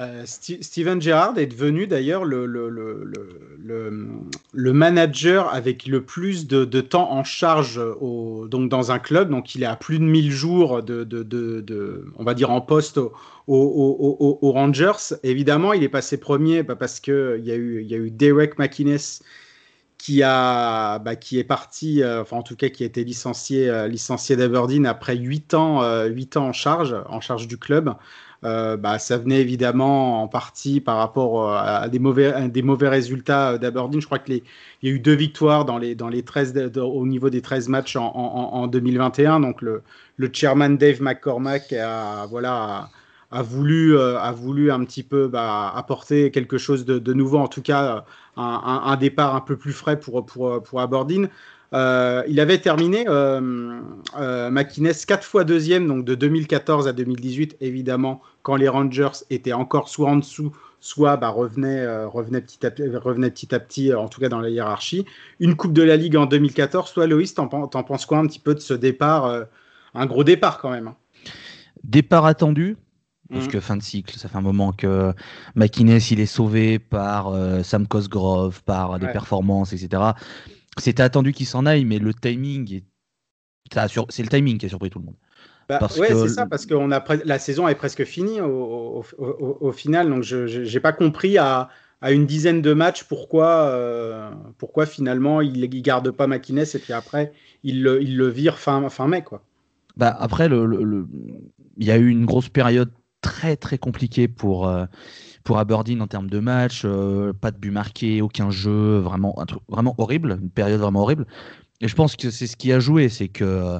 [0.00, 2.40] Euh, St Steven Gerrard est devenu d'ailleurs le,
[4.54, 7.78] manager avec le plus de, temps en charge
[8.48, 9.30] donc dans un club.
[9.30, 13.12] Donc il est à plus de 1000 jours de, on va dire en poste aux
[13.46, 15.16] au, au, Rangers.
[15.22, 18.58] Évidemment, il est passé premier bah, parce qu'il y, a eu, y a eu Derek
[18.58, 19.20] McInnes
[19.98, 23.68] qui, a, bah, qui est parti, euh, enfin en tout cas qui a été licencié,
[23.68, 27.94] euh, licencié d'Aberdeen après 8 ans, 8 ans en charge, en charge du club.
[28.42, 33.58] Euh, bah, ça venait évidemment en partie par rapport à des mauvais, des mauvais résultats
[33.58, 34.00] d'Aberdeen.
[34.00, 34.42] Je crois qu'il
[34.82, 37.42] y a eu deux victoires dans les, dans les 13, de, de, au niveau des
[37.42, 39.40] 13 matchs en, en, en 2021.
[39.40, 39.82] Donc le,
[40.16, 42.88] le, chairman Dave McCormack a, voilà,
[43.30, 47.48] a, voulu, euh, a voulu un petit peu bah, apporter quelque chose de, nouveau, en
[47.48, 48.04] tout cas
[48.36, 51.28] un, départ un peu plus frais pour, pour, pour Aberdeen.
[51.72, 53.80] Euh, il avait terminé euh,
[54.18, 59.52] euh, McInnes quatre fois deuxième, donc de 2014 à 2018, évidemment, quand les Rangers étaient
[59.52, 63.94] encore soit en dessous, soit bah, revenaient, euh, revenaient, petit à, revenaient petit à petit,
[63.94, 65.04] en tout cas dans la hiérarchie.
[65.38, 66.92] Une Coupe de la Ligue en 2014.
[66.92, 69.44] Toi, Loïs, t'en, t'en penses quoi un petit peu de ce départ euh,
[69.94, 70.88] Un gros départ quand même.
[70.88, 70.96] Hein?
[71.84, 72.76] Départ attendu,
[73.30, 73.48] parce mmh.
[73.48, 75.12] que fin de cycle, ça fait un moment que
[75.54, 79.12] McInnes il est sauvé par euh, Sam Cosgrove, par des ouais.
[79.12, 80.02] performances, etc.
[80.78, 82.84] C'était attendu qu'il s'en aille, mais le timing est...
[84.08, 85.16] c'est le timing qui a surpris tout le monde.
[85.68, 85.88] Bah, que...
[85.88, 87.14] c'est ça, parce que on a pre...
[87.24, 91.38] la saison est presque finie au, au, au, au final, donc je n'ai pas compris
[91.38, 91.68] à,
[92.00, 96.78] à, une dizaine de matchs pourquoi, euh, pourquoi finalement il ne garde pas McInnes et
[96.78, 99.22] puis après il le, il le vire fin, fin mai.
[99.22, 99.44] Quoi.
[99.96, 101.06] Bah, après, le, le, le,
[101.76, 102.90] il y a eu une grosse période
[103.20, 104.86] très très compliquée pour, euh,
[105.44, 109.46] pour Aberdeen en termes de match, euh, pas de but marqué, aucun jeu, vraiment un
[109.46, 111.26] truc vraiment horrible, une période vraiment horrible.
[111.80, 113.78] Et je pense que c'est ce qui a joué, c'est que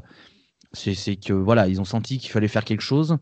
[0.73, 3.19] c'est que voilà, ils ont senti qu'il fallait faire quelque chose.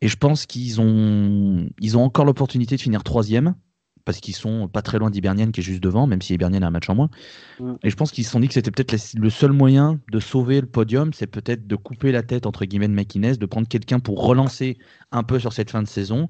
[0.00, 3.54] Et je pense qu'ils ont ils ont encore l'opportunité de finir troisième
[4.04, 6.66] parce qu'ils sont pas très loin d'Hibernian qui est juste devant, même si Hibernian a
[6.66, 7.10] un match en moins.
[7.82, 10.60] Et je pense qu'ils se sont dit que c'était peut-être le seul moyen de sauver
[10.60, 14.00] le podium, c'est peut-être de couper la tête entre guillemets de McInnes, de prendre quelqu'un
[14.00, 14.78] pour relancer
[15.10, 16.28] un peu sur cette fin de saison.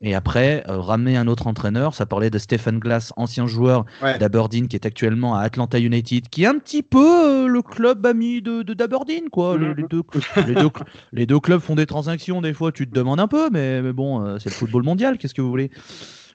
[0.00, 1.94] Et après, euh, ramener un autre entraîneur.
[1.94, 4.16] Ça parlait de Stephen Glass, ancien joueur ouais.
[4.18, 8.06] d'Aberdeen, qui est actuellement à Atlanta United, qui est un petit peu euh, le club
[8.06, 9.58] ami de, de d'Aberdeen, quoi.
[9.58, 9.60] Mm.
[9.60, 10.02] Les, les, deux,
[10.36, 10.70] les, deux,
[11.12, 13.92] les, deux, clubs font des transactions, des fois, tu te demandes un peu, mais, mais
[13.92, 15.70] bon, euh, c'est le football mondial, qu'est-ce que vous voulez?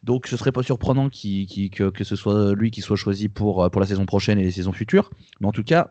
[0.04, 3.30] Donc ce serait pas surprenant qu qu que, que, ce soit lui qui soit choisi
[3.30, 5.10] pour, pour la saison prochaine et les saisons futures.
[5.40, 5.90] Mais en tout cas,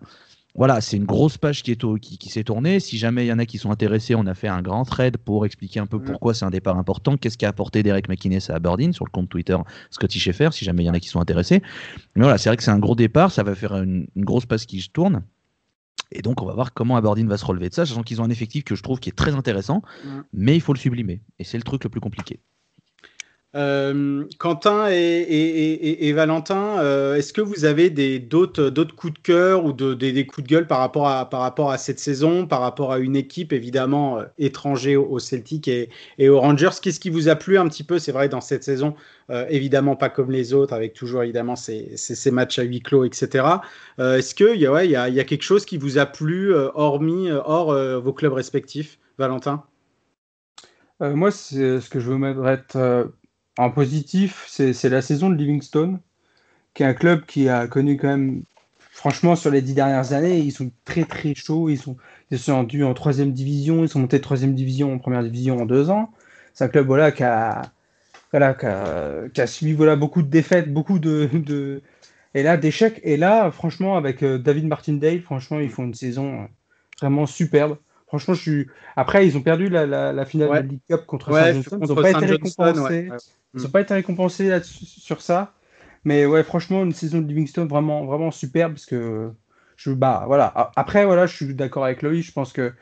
[0.55, 2.79] voilà, c'est une grosse page qui, est au, qui, qui s'est tournée.
[2.79, 5.17] Si jamais il y en a qui sont intéressés, on a fait un grand thread
[5.17, 8.55] pour expliquer un peu pourquoi c'est un départ important, qu'est-ce qu'a apporté Derek McInnes à
[8.55, 9.57] Aberdeen sur le compte Twitter
[9.91, 11.63] Scotty Sheffer, si jamais il y en a qui sont intéressés.
[12.15, 14.45] Mais voilà, c'est vrai que c'est un gros départ, ça va faire une, une grosse
[14.45, 15.23] passe qui tourne.
[16.11, 18.25] Et donc, on va voir comment Aberdeen va se relever de ça, sachant qu'ils ont
[18.25, 20.09] un effectif que je trouve qui est très intéressant, mmh.
[20.35, 21.23] mais il faut le sublimer.
[21.39, 22.41] Et c'est le truc le plus compliqué.
[23.55, 29.93] Euh, Quentin et, Valentin, euh, est-ce que vous avez d'autres coups de cœur ou de,
[29.93, 32.99] des, coups de gueule par rapport, à, par rapport à cette saison, par rapport à
[32.99, 35.91] une équipe évidemment euh, étrangère au, Celtic et,
[36.27, 36.71] aux Rangers?
[36.81, 38.95] Qu'est-ce qui vous a plu un petit peu C'est vrai dans cette saison,
[39.49, 43.45] évidemment pas comme les autres, avec toujours évidemment ces, ces, matchs à huis clos, etc.
[43.99, 47.31] Est-ce qu'il y, ouais, y, a, y a quelque chose qui vous a plu, hormis
[47.31, 48.99] hors vos clubs respectifs?
[49.19, 49.65] Valentin?
[51.01, 53.13] Moi, ce que je veux mettre
[53.59, 56.01] en positif, c'est la saison de Livingstone,
[56.75, 58.43] qui est un club qui a connu quand même,
[58.91, 61.69] franchement, sur les dix dernières années, ils sont très très chauds.
[61.69, 61.97] Ils sont,
[62.37, 65.67] sont rendus en troisième division, ils sont montés de troisième division en première division en
[65.67, 66.13] deux ans.
[66.55, 67.63] C'est un club voilà, qui, a,
[68.31, 71.83] voilà, qui, a, subi voilà, beaucoup de défaites, beaucoup de,
[72.35, 73.01] et là d'échecs.
[73.05, 76.49] Et là, franchement, avec euh, David Martindale, franchement, ils font une saison
[77.01, 77.79] vraiment superbe.
[78.13, 78.67] Franchement, je suis.
[78.95, 80.63] Après, ils ont perdu la, la, la finale ouais.
[80.63, 81.55] de League Cup contre ouais.
[81.55, 83.09] Ils n'ont pas, été récompensés.
[83.09, 83.09] Ouais.
[83.55, 85.55] Ils n'ont pas été récompensés là sur ça.
[86.05, 89.31] Mais ouais, franchement, une saison de Livingston vraiment, vraiment superbe parce que
[89.77, 90.73] je, bah voilà.
[90.77, 92.23] Après, voilà, je suis d'accord avec Loïc.
[92.23, 92.75] Je pense que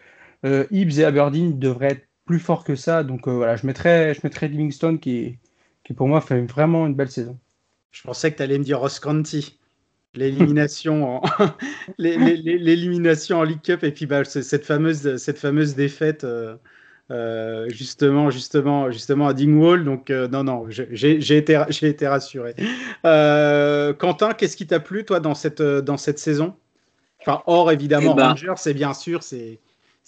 [0.44, 3.04] euh, Ibs et Aberdeen devraient être plus forts que ça.
[3.04, 5.38] Donc euh, voilà, je mettrais, je mettrais Livingston qui,
[5.84, 7.38] qui pour moi fait vraiment une belle saison.
[7.92, 9.59] Je pensais que tu allais me dire Ross County
[10.14, 11.22] l'élimination en
[11.98, 16.56] l'élimination en League Cup et puis bah, cette fameuse cette fameuse défaite euh,
[17.10, 19.84] euh, justement justement justement à Dingwall.
[19.84, 22.54] Donc euh, non non j'ai été j'ai été rassuré.
[23.04, 26.54] Euh, Quentin qu'est-ce qui t'a plu toi dans cette dans cette saison?
[27.20, 29.58] Enfin hors évidemment Eh ben, Rangers c'est bien sûr c'est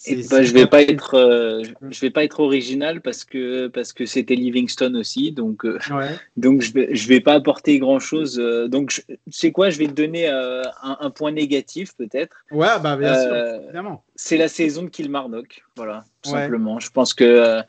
[0.05, 3.93] et bah, je vais pas être, euh, je vais pas être original parce que parce
[3.93, 6.09] que c'était Livingstone aussi, donc euh, ouais.
[6.37, 8.37] donc je vais je vais pas apporter grand chose.
[8.39, 12.35] Euh, donc c'est quoi, je vais te donner euh, un, un, point négatif peut-être.
[12.51, 14.03] Ouais, bah bien sûr, évidemment.
[14.15, 16.41] C'est la saison de Kilmarnock, voilà, tout ouais.
[16.41, 16.79] simplement.
[16.79, 17.61] Je pense que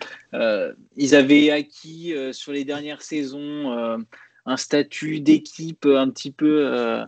[0.97, 4.03] ils avaient acquis sur les dernières saisons
[4.47, 7.07] un statut d'équipe un petit peu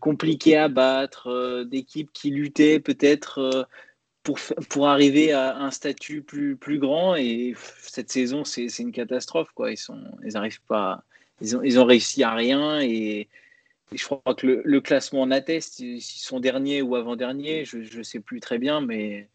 [0.00, 3.66] compliqué à battre, d'équipe qui luttait peut-être
[4.22, 7.16] pour, pour arriver à un statut plus, plus grand.
[7.16, 9.50] Et cette saison, c'est une catastrophe.
[9.54, 9.72] Quoi.
[9.72, 11.04] Ils sont, ils arrivent pas,
[11.40, 12.80] ils ont, ils ont réussi à rien.
[12.80, 13.28] Et,
[13.92, 15.74] je crois que le, classement en atteste.
[15.74, 18.80] S'ils sont derniers ou avant-dernier, je ne sais plus très bien.
[18.80, 19.28] Mais,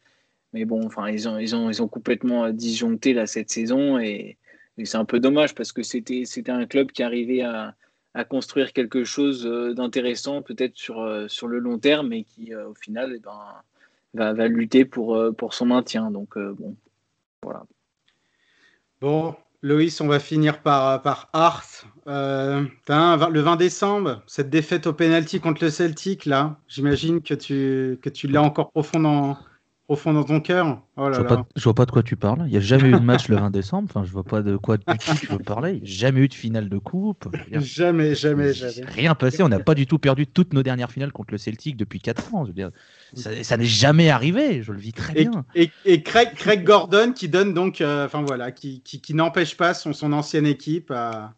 [0.53, 3.99] mais bon, enfin, ils ont, ils, ont, ils ont complètement disjoncté là, cette saison.
[3.99, 4.37] Et,
[4.83, 7.75] c'est un peu dommage parce que c'était un club qui arrivait à,
[8.13, 9.43] à construire quelque chose
[9.75, 13.63] d'intéressant, peut-être sur, sur le long terme, et qui, au final, eh ben,
[14.17, 16.09] Va, lutter pour, pour son maintien.
[16.09, 16.75] Donc, euh, bon,
[17.43, 17.65] voilà.
[18.99, 21.85] Bon, Loïs, on va finir par, par Art.
[22.07, 27.99] Euh, le 20 décembre, cette défaite au penalty contre le Celtic, là, j'imagine que tu,
[28.01, 29.37] que tu l'as encore profond dans,
[29.87, 30.81] profond dans ton cœur.
[30.97, 32.43] Oh je, vois pas, je vois pas de quoi tu parles.
[32.45, 33.87] Il n'y a jamais eu de match le 20 décembre.
[33.89, 35.79] Enfin, je vois pas de quoi tu veux parler.
[35.83, 37.33] Jamais eu de finale de coupe.
[37.51, 38.85] Jamais, jamais, jamais.
[38.85, 39.43] Rien passé.
[39.43, 42.35] On n'a pas du tout perdu toutes nos dernières finales contre le Celtic depuis 4
[42.35, 42.43] ans.
[42.43, 42.71] Je veux dire,
[43.13, 44.61] ça, ça n'est jamais arrivé.
[44.61, 45.45] Je le vis très et, bien.
[45.55, 49.55] Et, et Craig, Craig, Gordon qui donne donc, enfin euh, voilà, qui, qui, qui n'empêche
[49.55, 51.33] pas son, son ancienne équipe à.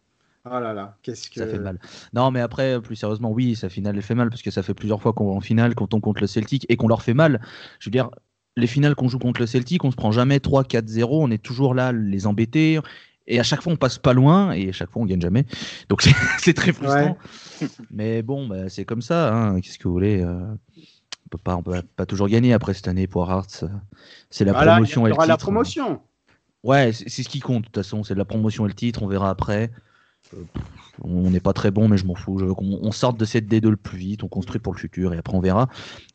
[0.46, 1.38] Oh là là, qu'est-ce que.
[1.38, 1.78] Ça fait mal.
[2.14, 4.74] Non, mais après, plus sérieusement, oui, sa finale, elle fait mal parce que ça fait
[4.74, 7.14] plusieurs fois qu'on va en finale quand on compte le Celtic et qu'on leur fait
[7.14, 7.42] mal.
[7.78, 8.08] Je veux dire,
[8.60, 11.74] les finales qu'on joue contre le Celtic, on se prend jamais 3-4-0, on est toujours
[11.74, 12.78] là les embêter.
[13.26, 15.46] Et à chaque fois, on passe pas loin et à chaque fois, on gagne jamais.
[15.88, 16.02] Donc,
[16.38, 17.16] c'est très frustrant.
[17.60, 17.68] Ouais.
[17.90, 19.34] Mais bon, bah, c'est comme ça.
[19.34, 19.60] Hein.
[19.60, 22.88] Qu'est-ce que vous voulez euh, On peut pas, on peut pas toujours gagner après cette
[22.88, 23.64] année pour Hearts.
[24.30, 25.28] C'est la voilà, promotion il y et le titre.
[25.28, 26.00] la promotion.
[26.64, 27.62] Ouais, c'est ce qui compte.
[27.62, 29.02] De toute façon, c'est la promotion et le titre.
[29.02, 29.70] On verra après.
[30.34, 30.44] Euh,
[31.02, 32.38] on n'est pas très bon, mais je m'en fous.
[32.38, 34.78] Je veux qu'on on sorte de cette D2 le plus vite, on construit pour le
[34.78, 35.68] futur et après on verra.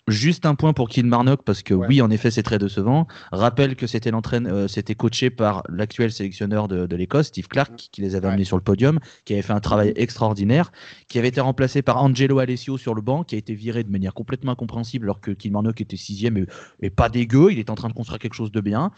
[0.08, 1.88] Juste un point pour Kilmarnock parce que ouais.
[1.88, 3.08] oui, en effet, c'est très décevant.
[3.32, 7.89] Rappelle que c'était l'entraîne, euh, c'était coaché par l'actuel sélectionneur de, de l'Écosse, Steve Clark,
[7.91, 8.34] qui les avait ouais.
[8.34, 10.72] amenés sur le podium, qui avait fait un travail extraordinaire,
[11.08, 13.89] qui avait été remplacé par Angelo Alessio sur le banc, qui a été viré de
[13.89, 16.45] manière complètement incompréhensible alors que Kilmarnock était sixième et,
[16.82, 17.51] et pas dégueu.
[17.51, 18.91] Il est en train de construire quelque chose de bien.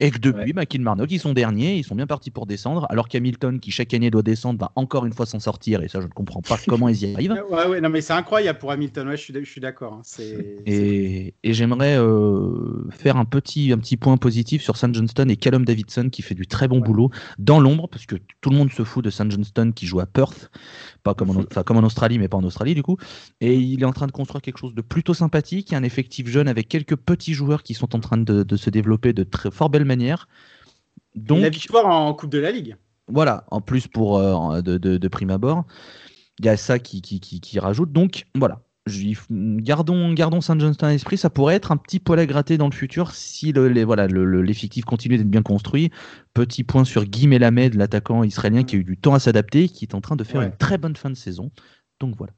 [0.00, 0.52] Et que depuis, ouais.
[0.52, 3.92] bah, Kilmarnock, ils sont derniers, ils sont bien partis pour descendre, alors qu'Hamilton, qui chaque
[3.94, 5.82] année doit descendre, va encore une fois s'en sortir.
[5.82, 7.42] Et ça, je ne comprends pas comment ils y arrivent.
[7.50, 9.08] Ouais, ouais, non, mais c'est incroyable pour Hamilton.
[9.08, 9.94] Ouais, je suis, je suis d'accord.
[9.94, 10.02] Hein.
[10.02, 14.94] C'est et, et j'aimerais euh, faire un petit, un petit point positif sur St.
[14.94, 16.82] Johnston et Callum Davidson qui fait du très bon ouais.
[16.82, 19.30] boulot dans l'ombre parce que tout le monde se fout de St.
[19.30, 20.50] Johnston qui joue à Perth,
[21.02, 22.96] pas comme en, enfin, comme en Australie mais pas en Australie du coup.
[23.40, 26.48] Et il est en train de construire quelque chose de plutôt sympathique, un effectif jeune
[26.48, 29.70] avec quelques petits joueurs qui sont en train de, de se développer de très fort
[29.70, 30.28] belle manière.
[31.16, 32.76] Donc, la victoire en Coupe de la Ligue.
[33.08, 35.64] Voilà, en plus pour euh, de, de, de prime abord
[36.40, 37.92] il y a ça qui, qui, qui, qui, rajoute.
[37.92, 38.62] Donc voilà,
[39.30, 42.66] Gardons, gardons Saint Johnston à l'esprit, ça pourrait être un petit poil à gratter dans
[42.66, 45.90] le futur si l'effectif voilà, le, continue d'être bien construit.
[46.34, 49.84] Petit point sur Guy Melamed, l'attaquant israélien qui a eu du temps à s'adapter, qui
[49.84, 51.50] est en train de faire une très bonne fin de saison.
[52.00, 52.32] Donc voilà.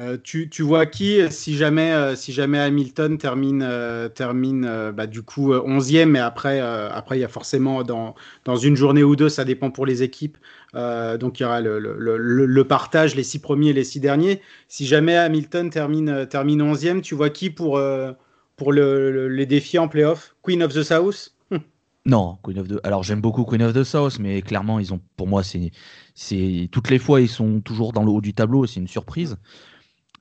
[0.00, 5.22] Euh, tu, vois qui, si jamais, euh, si jamais Hamilton termine, euh, termine bah, du
[5.22, 8.14] coup 11e, mais après, après il y a forcément dans,
[8.46, 10.38] dans une journée ou deux, ça dépend pour les équipes.
[10.74, 14.40] donc il y aura le, le, le, partage, les six premiers et les six derniers.
[14.66, 17.80] Si jamais Hamilton termine, termine 11e, tu vois qui pour,
[18.56, 20.34] pour les défis en playoff?
[20.42, 21.34] Queen of the South?
[22.04, 22.80] Non, Queen of the.
[22.82, 25.70] Alors j'aime beaucoup Queen of the South, mais clairement ils ont, pour moi, c'est,
[26.16, 28.66] c'est toutes les fois ils sont toujours dans le haut du tableau.
[28.66, 29.36] C'est une surprise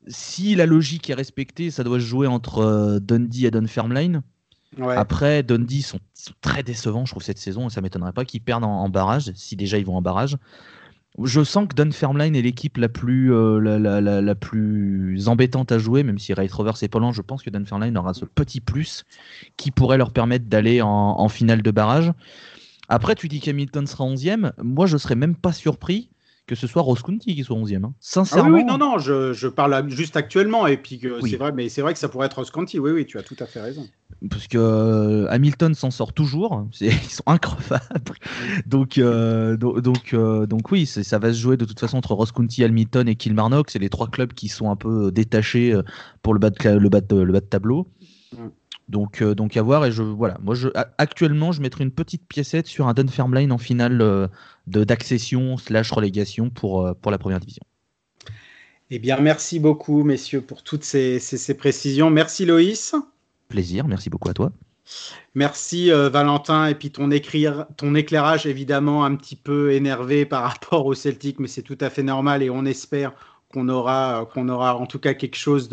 [0.08, 4.22] si la logique est respectée, ça doit se jouer entre euh, Dundee et Dunfermline.
[4.80, 6.00] Après, Dundee sont,
[6.40, 9.58] très décevants, je trouve, cette saison, et ça m'étonnerait pas qu'ils perdent en, barrage, si
[9.58, 10.38] déjà ils vont en barrage.
[11.22, 16.18] Je sens que Dunfermline est l'équipe la plus euh, la, plus embêtante à jouer, même
[16.20, 17.12] si Wright Rovers est pas.
[17.12, 19.04] Je pense que Dunfermline aura ce petit plus
[19.58, 22.14] qui pourrait leur permettre d'aller en, en, finale de barrage.
[22.88, 24.54] Après, tu dis qu'Hamilton sera 11e.
[24.64, 26.10] Moi, je serais même pas surpris
[26.48, 27.86] que ce soit Ross County qui soit 11e.
[27.86, 27.94] Hein.
[28.00, 28.50] Sincèrement.
[28.50, 30.68] Ah oui, non, non, je, je, parle juste actuellement.
[30.68, 32.80] Et puis c'est vrai, mais c'est vrai que ça pourrait être Ross County.
[32.80, 33.88] Oui, oui, tu as tout à fait raison.
[34.30, 36.68] Parce que euh, Hamilton s'en sort toujours.
[36.82, 38.18] Ils sont increvables.
[38.66, 42.32] donc, euh, donc, euh, donc, oui, ça va se jouer de toute façon entre Ross
[42.32, 43.72] County, Hamilton et Kilmarnock.
[43.72, 45.74] C'est les trois clubs qui sont un peu détachés
[46.22, 47.88] pour le bas de, le bas de, le bas de tableau.
[48.34, 48.48] Mm.
[48.92, 49.86] Donc, euh, donc à voir.
[49.86, 50.68] Et je, voilà, moi, je,
[50.98, 54.28] actuellement, je mettrai une petite piécette sur un Dunfermline en finale euh,
[54.68, 57.64] d'accession slash relégation pour, euh, pour la première division.
[58.90, 62.10] Eh bien, merci beaucoup, messieurs, pour toutes ces, ces, précisions.
[62.10, 62.94] Merci, Loïs.
[63.48, 64.52] Plaisir, merci beaucoup à toi.
[65.36, 70.86] Merci Valentin et puis ton, écrire, ton éclairage évidemment un petit peu énervé par rapport
[70.86, 73.14] au Celtic mais c'est tout à fait normal et on espère
[73.52, 75.70] qu'on aura, qu'on aura en tout cas quelque chose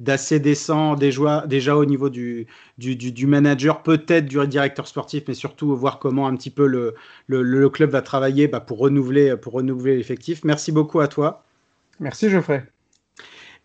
[0.00, 2.46] d'assez décent déjà, au niveau du,
[2.78, 7.68] du, du, manager, peut-être du directeur sportif, mais surtout voir comment un petit peu le
[7.68, 10.44] club va travailler bah, pour renouveler, pour renouveler l'effectif.
[10.44, 11.44] Merci beaucoup à toi.
[12.00, 12.66] Merci Geoffrey.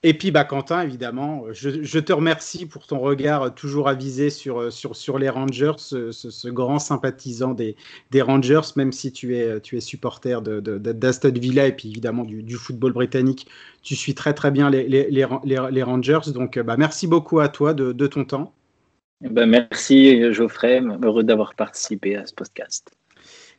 [0.08, 4.96] Et puis, bah, Quentin, évidemment, je, te remercie pour ton regard toujours avisé sur, sur,
[4.96, 7.76] sur les Rangers, ce, grand sympathisant des,
[8.22, 12.94] Rangers, même si tu es, tu supporter d'Aston de, Villa et puis évidemment du, football
[12.94, 13.48] britannique.
[13.82, 16.32] Tu suis très très bien les, Rangers.
[16.32, 18.54] Donc, bah, merci beaucoup à toi de, ton temps.
[19.24, 22.92] Eh ben, merci Geoffrey, heureux d'avoir participé à ce podcast.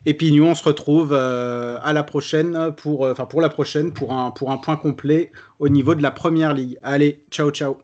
[0.06, 3.92] Et puis nous, on se retrouve euh, à la prochaine pour, euh, pour la prochaine
[3.92, 6.78] pour un, pour un point complet au niveau de la première ligue.
[6.82, 7.78] Allez, ciao, ciao.